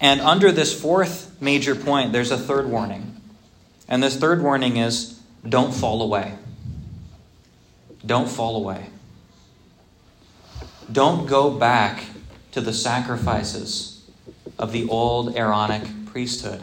And 0.00 0.22
under 0.22 0.50
this 0.50 0.78
fourth 0.78 1.36
major 1.38 1.74
point, 1.74 2.12
there's 2.12 2.30
a 2.30 2.38
third 2.38 2.70
warning. 2.70 3.20
And 3.88 4.02
this 4.02 4.16
third 4.16 4.42
warning 4.42 4.78
is 4.78 5.20
don't 5.46 5.74
fall 5.74 6.00
away. 6.00 6.34
Don't 8.06 8.28
fall 8.28 8.56
away. 8.56 8.86
Don't 10.90 11.26
go 11.26 11.50
back 11.50 12.04
to 12.52 12.62
the 12.62 12.72
sacrifices 12.72 14.02
of 14.58 14.72
the 14.72 14.88
old 14.88 15.36
Aaronic 15.36 15.82
priesthood. 16.06 16.62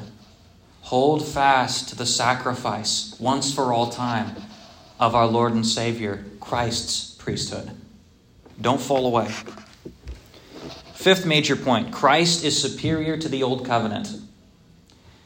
Hold 0.85 1.25
fast 1.25 1.89
to 1.89 1.95
the 1.95 2.05
sacrifice, 2.05 3.15
once 3.19 3.51
for 3.51 3.73
all 3.73 3.89
time, 3.89 4.35
of 4.99 5.15
our 5.15 5.25
Lord 5.25 5.53
and 5.53 5.65
Savior, 5.65 6.23
Christ's 6.39 7.15
priesthood. 7.15 7.71
Don't 8.61 8.79
fall 8.79 9.07
away. 9.07 9.27
Fifth 10.93 11.25
major 11.25 11.55
point 11.55 11.91
Christ 11.91 12.45
is 12.45 12.61
superior 12.61 13.17
to 13.17 13.27
the 13.27 13.41
old 13.41 13.65
covenant. 13.65 14.15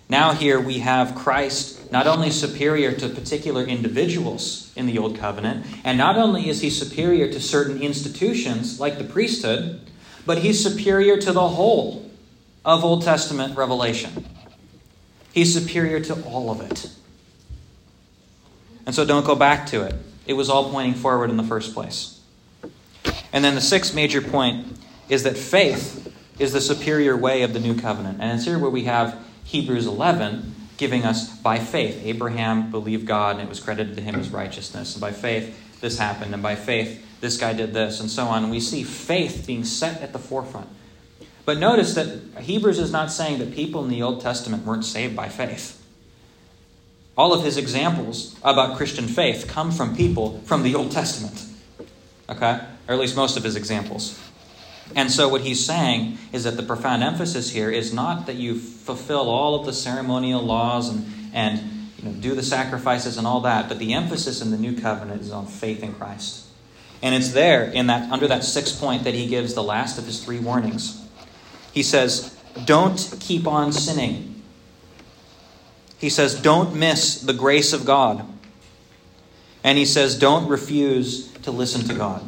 Now, 0.08 0.32
here 0.32 0.62
we 0.62 0.80
have 0.80 1.13
Christ 1.13 1.91
not 1.91 2.08
only 2.08 2.32
superior 2.32 2.93
to 2.93 3.10
particular 3.10 3.65
individuals 3.65 4.72
in 4.78 4.86
the 4.86 4.98
Old 4.98 5.17
Covenant, 5.17 5.65
and 5.84 5.98
not 5.98 6.17
only 6.17 6.48
is 6.48 6.62
he 6.62 6.69
superior 6.69 7.30
to 7.34 7.39
certain 7.41 7.82
institutions 7.82 8.80
like 8.80 8.98
the 8.98 9.04
priesthood, 9.04 9.82
but 10.26 10.38
he's 10.38 10.63
superior 10.63 11.17
to 11.17 11.34
the 11.34 11.50
whole 11.50 12.10
of 12.63 12.86
Old 12.86 13.04
Testament 13.04 13.58
revelation. 13.58 14.26
He's 15.33 15.53
superior 15.53 15.99
to 16.01 16.23
all 16.23 16.49
of 16.49 16.61
it. 16.61 16.89
And 18.85 18.95
so 18.95 19.05
don't 19.05 19.25
go 19.25 19.35
back 19.35 19.67
to 19.67 19.83
it. 19.83 19.95
It 20.25 20.33
was 20.33 20.49
all 20.49 20.71
pointing 20.71 20.95
forward 20.95 21.29
in 21.29 21.37
the 21.37 21.43
first 21.43 21.73
place. 21.73 22.19
And 23.31 23.45
then 23.45 23.55
the 23.55 23.61
sixth 23.61 23.93
major 23.93 24.21
point 24.21 24.67
is 25.07 25.23
that 25.23 25.37
faith 25.37 26.13
is 26.39 26.53
the 26.53 26.61
superior 26.61 27.15
way 27.15 27.43
of 27.43 27.53
the 27.53 27.59
new 27.59 27.79
covenant. 27.79 28.19
And 28.21 28.31
it's 28.31 28.45
here 28.45 28.57
where 28.57 28.69
we 28.69 28.85
have 28.85 29.19
Hebrews 29.43 29.85
11 29.85 30.55
giving 30.77 31.03
us 31.03 31.35
by 31.37 31.59
faith. 31.59 32.01
Abraham 32.05 32.71
believed 32.71 33.05
God 33.05 33.35
and 33.35 33.43
it 33.43 33.49
was 33.49 33.59
credited 33.59 33.95
to 33.97 34.01
him 34.01 34.15
as 34.15 34.29
righteousness. 34.29 34.93
And 34.93 35.01
by 35.01 35.11
faith, 35.11 35.79
this 35.81 35.99
happened. 35.99 36.33
And 36.33 36.41
by 36.41 36.55
faith, 36.55 37.05
this 37.21 37.37
guy 37.37 37.53
did 37.53 37.73
this, 37.73 37.99
and 37.99 38.09
so 38.09 38.25
on. 38.25 38.43
And 38.43 38.51
we 38.51 38.59
see 38.59 38.83
faith 38.83 39.43
being 39.45 39.65
set 39.65 40.01
at 40.01 40.13
the 40.13 40.19
forefront. 40.19 40.69
But 41.49 41.57
notice 41.57 41.95
that 41.95 42.19
Hebrews 42.41 42.77
is 42.77 42.91
not 42.91 43.12
saying 43.12 43.39
that 43.39 43.55
people 43.55 43.83
in 43.83 43.89
the 43.89 44.03
Old 44.03 44.21
Testament 44.21 44.67
weren't 44.67 44.85
saved 44.85 45.15
by 45.15 45.29
faith. 45.29 45.83
All 47.17 47.33
of 47.33 47.43
his 47.43 47.57
examples 47.57 48.38
about 48.43 48.77
Christian 48.77 49.07
faith 49.07 49.47
come 49.47 49.71
from 49.71 49.95
people 49.95 50.41
from 50.45 50.62
the 50.62 50.75
Old 50.75 50.91
Testament. 50.91 51.43
Okay? 52.29 52.59
Or 52.88 52.93
at 52.93 52.99
least 52.99 53.15
most 53.15 53.35
of 53.35 53.43
his 53.43 53.55
examples. 53.55 54.19
And 54.95 55.09
so, 55.09 55.27
what 55.27 55.41
he's 55.41 55.65
saying 55.65 56.19
is 56.31 56.43
that 56.43 56.55
the 56.55 56.62
profound 56.62 57.01
emphasis 57.01 57.49
here 57.49 57.71
is 57.71 57.91
not 57.91 58.27
that 58.27 58.35
you 58.35 58.53
fulfill 58.59 59.27
all 59.27 59.59
of 59.59 59.65
the 59.65 59.73
ceremonial 59.73 60.43
laws 60.43 60.89
and, 60.89 61.12
and 61.33 61.59
you 61.97 62.09
know, 62.09 62.12
do 62.12 62.35
the 62.35 62.43
sacrifices 62.43 63.17
and 63.17 63.25
all 63.25 63.41
that, 63.41 63.67
but 63.67 63.79
the 63.79 63.93
emphasis 63.93 64.39
in 64.39 64.51
the 64.51 64.57
new 64.59 64.79
covenant 64.79 65.23
is 65.23 65.31
on 65.31 65.47
faith 65.47 65.81
in 65.81 65.95
Christ. 65.95 66.45
And 67.01 67.15
it's 67.15 67.31
there 67.31 67.63
in 67.63 67.88
that 67.88 68.12
under 68.12 68.27
that 68.27 68.43
sixth 68.43 68.79
point 68.79 69.03
that 69.05 69.15
he 69.15 69.25
gives 69.25 69.55
the 69.55 69.63
last 69.63 69.97
of 69.97 70.05
his 70.05 70.23
three 70.23 70.38
warnings. 70.38 71.07
He 71.73 71.84
says, 71.84 72.36
Don't 72.65 73.15
keep 73.19 73.47
on 73.47 73.71
sinning. 73.71 74.41
He 75.97 76.10
says, 76.10 76.39
Don't 76.39 76.75
miss 76.75 77.21
the 77.21 77.34
grace 77.34 77.73
of 77.73 77.86
God. 77.86 78.25
And 79.63 79.77
he 79.77 79.86
says, 79.86 80.17
Don't 80.17 80.47
refuse 80.47 81.32
to 81.39 81.51
listen 81.51 81.82
to 81.88 81.93
God. 81.93 82.27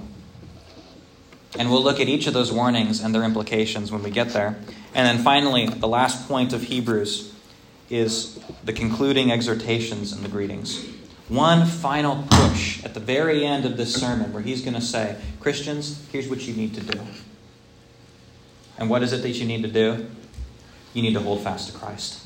And 1.58 1.70
we'll 1.70 1.84
look 1.84 2.00
at 2.00 2.08
each 2.08 2.28
of 2.28 2.34
those 2.34 2.52
warnings 2.52 3.02
and 3.02 3.14
their 3.14 3.24
implications 3.24 3.92
when 3.92 4.04
we 4.04 4.10
get 4.10 4.30
there. 4.30 4.58
And 4.94 5.06
then 5.08 5.24
finally, 5.24 5.68
the 5.68 5.88
last 5.88 6.28
point 6.28 6.54
of 6.54 6.64
Hebrews 6.64 7.34
is 7.90 8.40
the 8.64 8.74
concluding 8.74 9.32
exhortations 9.32 10.14
and 10.14 10.24
the 10.24 10.30
greetings. 10.30 10.86
One 11.28 11.66
final 11.66 12.26
push 12.30 12.84
at 12.84 12.94
the 12.94 13.00
very 13.00 13.46
end 13.46 13.66
of 13.66 13.78
this 13.78 13.94
sermon 13.94 14.34
where 14.34 14.42
he's 14.42 14.62
going 14.62 14.74
to 14.74 14.82
say, 14.82 15.18
Christians, 15.40 16.06
here's 16.12 16.28
what 16.28 16.48
you 16.48 16.54
need 16.54 16.74
to 16.76 16.82
do. 16.82 17.00
And 18.82 18.90
what 18.90 19.04
is 19.04 19.14
it 19.14 19.22
that 19.22 19.30
you 19.30 19.46
need 19.46 19.62
to 19.62 19.68
do? 19.68 20.08
You 20.96 21.04
need 21.04 21.14
to 21.14 21.20
hold 21.20 21.44
fast 21.44 21.72
to 21.72 21.78
Christ. 21.78 22.26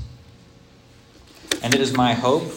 And 1.61 1.75
it 1.75 1.81
is 1.81 1.91
my 1.91 2.13
hope 2.13 2.49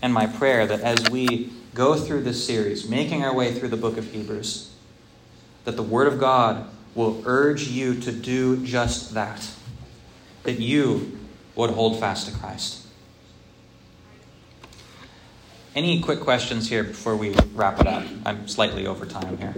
and 0.00 0.10
my 0.10 0.26
prayer 0.26 0.66
that 0.66 0.80
as 0.80 1.10
we 1.10 1.52
go 1.74 1.94
through 1.94 2.22
this 2.22 2.46
series, 2.46 2.88
making 2.88 3.22
our 3.22 3.34
way 3.34 3.52
through 3.52 3.68
the 3.68 3.76
book 3.76 3.98
of 3.98 4.10
Hebrews, 4.10 4.74
that 5.66 5.76
the 5.76 5.82
Word 5.82 6.06
of 6.06 6.18
God 6.18 6.66
will 6.94 7.22
urge 7.26 7.68
you 7.68 8.00
to 8.00 8.10
do 8.10 8.64
just 8.64 9.12
that. 9.12 9.50
That 10.44 10.58
you 10.58 11.18
would 11.54 11.72
hold 11.72 12.00
fast 12.00 12.28
to 12.28 12.34
Christ. 12.34 12.86
Any 15.74 16.00
quick 16.00 16.20
questions 16.20 16.70
here 16.70 16.84
before 16.84 17.16
we 17.16 17.34
wrap 17.54 17.80
it 17.82 17.86
up? 17.86 18.04
I'm 18.24 18.48
slightly 18.48 18.86
over 18.86 19.04
time 19.04 19.36
here. 19.36 19.56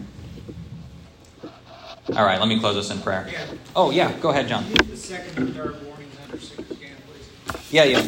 All 2.12 2.24
right, 2.24 2.38
let 2.38 2.48
me 2.48 2.60
close 2.60 2.74
this 2.74 2.90
in 2.90 3.00
prayer. 3.00 3.28
Oh, 3.74 3.90
yeah, 3.90 4.12
go 4.20 4.28
ahead, 4.30 4.46
John. 4.46 4.64
The 4.72 4.96
second 4.96 5.38
and 5.38 5.54
third 5.54 5.82
warnings 5.84 6.14
under 6.22 6.38
six 6.38 6.70
again, 6.70 6.96
please. 7.06 7.72
Yeah, 7.72 7.84
yeah. 7.84 8.06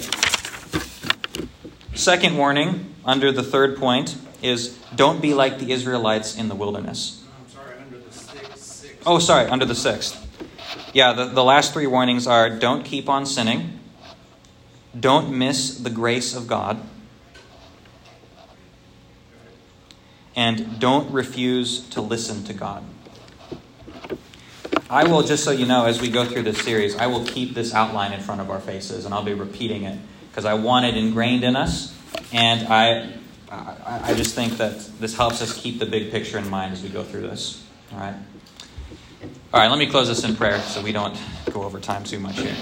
Second 1.95 2.37
warning 2.37 2.95
under 3.07 3.33
the 3.33 3.43
third 3.43 3.79
point 3.79 4.17
is 4.43 4.79
don't 4.95 5.23
be 5.23 5.33
like 5.33 5.59
the 5.59 5.73
Israelites 5.73 6.37
in 6.37 6.49
the 6.49 6.55
wilderness. 6.55 7.25
I'm 7.41 7.49
sorry, 7.49 7.79
under 7.79 7.99
the 7.99 8.13
sixth, 8.13 8.59
sixth. 8.59 9.03
Oh, 9.07 9.19
sorry, 9.19 9.49
under 9.49 9.65
the 9.65 9.75
sixth. 9.75 10.23
Yeah, 10.93 11.15
the, 11.15 11.25
the 11.25 11.43
last 11.43 11.73
three 11.73 11.87
warnings 11.87 12.27
are 12.27 12.51
don't 12.51 12.85
keep 12.85 13.09
on 13.09 13.25
sinning, 13.25 13.81
don't 14.99 15.37
miss 15.37 15.79
the 15.79 15.91
grace 15.91 16.37
of 16.37 16.47
God, 16.47 16.83
and 20.37 20.79
don't 20.79 21.11
refuse 21.11 21.81
to 21.89 22.03
listen 22.03 22.45
to 22.45 22.53
God. 22.53 22.85
I 24.89 25.05
will, 25.05 25.25
just 25.25 25.43
so 25.43 25.51
you 25.51 25.67
know, 25.67 25.85
as 25.87 26.01
we 26.01 26.09
go 26.09 26.25
through 26.25 26.45
this 26.45 26.63
series, 26.63 26.95
I 26.95 27.09
will 27.09 27.25
keep 27.25 27.55
this 27.55 27.75
outline 27.75 28.13
in 28.13 28.21
front 28.21 28.41
of 28.41 28.51
our 28.51 28.61
faces 28.61 29.05
and 29.05 29.13
I'll 29.13 29.25
be 29.25 29.35
repeating 29.35 29.83
it 29.83 29.99
because 30.31 30.45
I 30.45 30.55
want 30.55 30.87
it 30.87 30.97
ingrained 30.97 31.43
in 31.43 31.57
us. 31.57 31.93
And 32.33 32.69
I, 32.69 33.13
I, 33.51 34.01
I 34.05 34.15
just 34.15 34.37
think 34.37 34.59
that 34.59 34.79
this 35.01 35.17
helps 35.17 35.43
us 35.43 35.61
keep 35.61 35.81
the 35.81 35.87
big 35.87 36.13
picture 36.13 36.39
in 36.39 36.49
mind 36.49 36.73
as 36.73 36.85
we 36.85 36.89
go 36.89 37.03
through 37.03 37.23
this. 37.23 37.65
All 37.93 37.99
right? 37.99 38.15
All 39.53 39.61
right, 39.61 39.69
let 39.69 39.79
me 39.79 39.87
close 39.87 40.07
this 40.07 40.23
in 40.23 40.37
prayer 40.37 40.61
so 40.61 40.81
we 40.81 40.93
don't 40.93 41.19
go 41.51 41.65
over 41.65 41.81
time 41.81 42.05
too 42.05 42.21
much 42.21 42.39
here. 42.39 42.55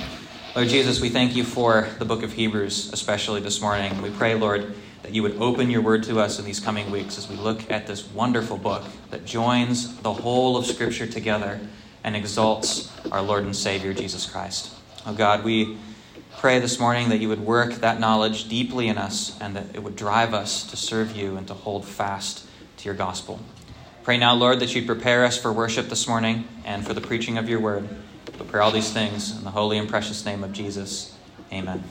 Lord 0.56 0.68
Jesus, 0.68 1.02
we 1.02 1.10
thank 1.10 1.36
you 1.36 1.44
for 1.44 1.88
the 1.98 2.06
book 2.06 2.22
of 2.22 2.32
Hebrews, 2.32 2.90
especially 2.92 3.42
this 3.42 3.60
morning. 3.60 4.00
We 4.00 4.10
pray, 4.10 4.34
Lord, 4.34 4.74
that 5.02 5.12
you 5.12 5.22
would 5.24 5.36
open 5.36 5.68
your 5.68 5.82
word 5.82 6.04
to 6.04 6.20
us 6.20 6.38
in 6.38 6.46
these 6.46 6.60
coming 6.60 6.90
weeks 6.90 7.18
as 7.18 7.28
we 7.28 7.36
look 7.36 7.70
at 7.70 7.86
this 7.86 8.08
wonderful 8.12 8.56
book 8.56 8.84
that 9.10 9.26
joins 9.26 9.94
the 10.00 10.12
whole 10.12 10.56
of 10.56 10.64
Scripture 10.64 11.06
together 11.06 11.60
and 12.04 12.14
exalts 12.14 12.92
our 13.10 13.22
Lord 13.22 13.44
and 13.44 13.56
Savior, 13.56 13.92
Jesus 13.92 14.26
Christ. 14.26 14.72
Oh 15.06 15.14
God, 15.14 15.42
we 15.42 15.78
pray 16.38 16.60
this 16.60 16.78
morning 16.78 17.08
that 17.08 17.18
you 17.18 17.28
would 17.28 17.40
work 17.40 17.72
that 17.76 17.98
knowledge 17.98 18.48
deeply 18.48 18.88
in 18.88 18.98
us 18.98 19.36
and 19.40 19.56
that 19.56 19.64
it 19.74 19.82
would 19.82 19.96
drive 19.96 20.34
us 20.34 20.64
to 20.70 20.76
serve 20.76 21.16
you 21.16 21.36
and 21.36 21.48
to 21.48 21.54
hold 21.54 21.84
fast 21.86 22.46
to 22.76 22.84
your 22.84 22.94
gospel. 22.94 23.40
Pray 24.02 24.18
now, 24.18 24.34
Lord, 24.34 24.60
that 24.60 24.74
you'd 24.74 24.86
prepare 24.86 25.24
us 25.24 25.38
for 25.38 25.50
worship 25.52 25.88
this 25.88 26.06
morning 26.06 26.46
and 26.66 26.86
for 26.86 26.92
the 26.92 27.00
preaching 27.00 27.38
of 27.38 27.48
your 27.48 27.60
word. 27.60 27.88
We 28.38 28.46
pray 28.46 28.60
all 28.60 28.70
these 28.70 28.92
things 28.92 29.36
in 29.36 29.44
the 29.44 29.50
holy 29.50 29.78
and 29.78 29.88
precious 29.88 30.26
name 30.26 30.44
of 30.44 30.52
Jesus. 30.52 31.16
Amen. 31.50 31.82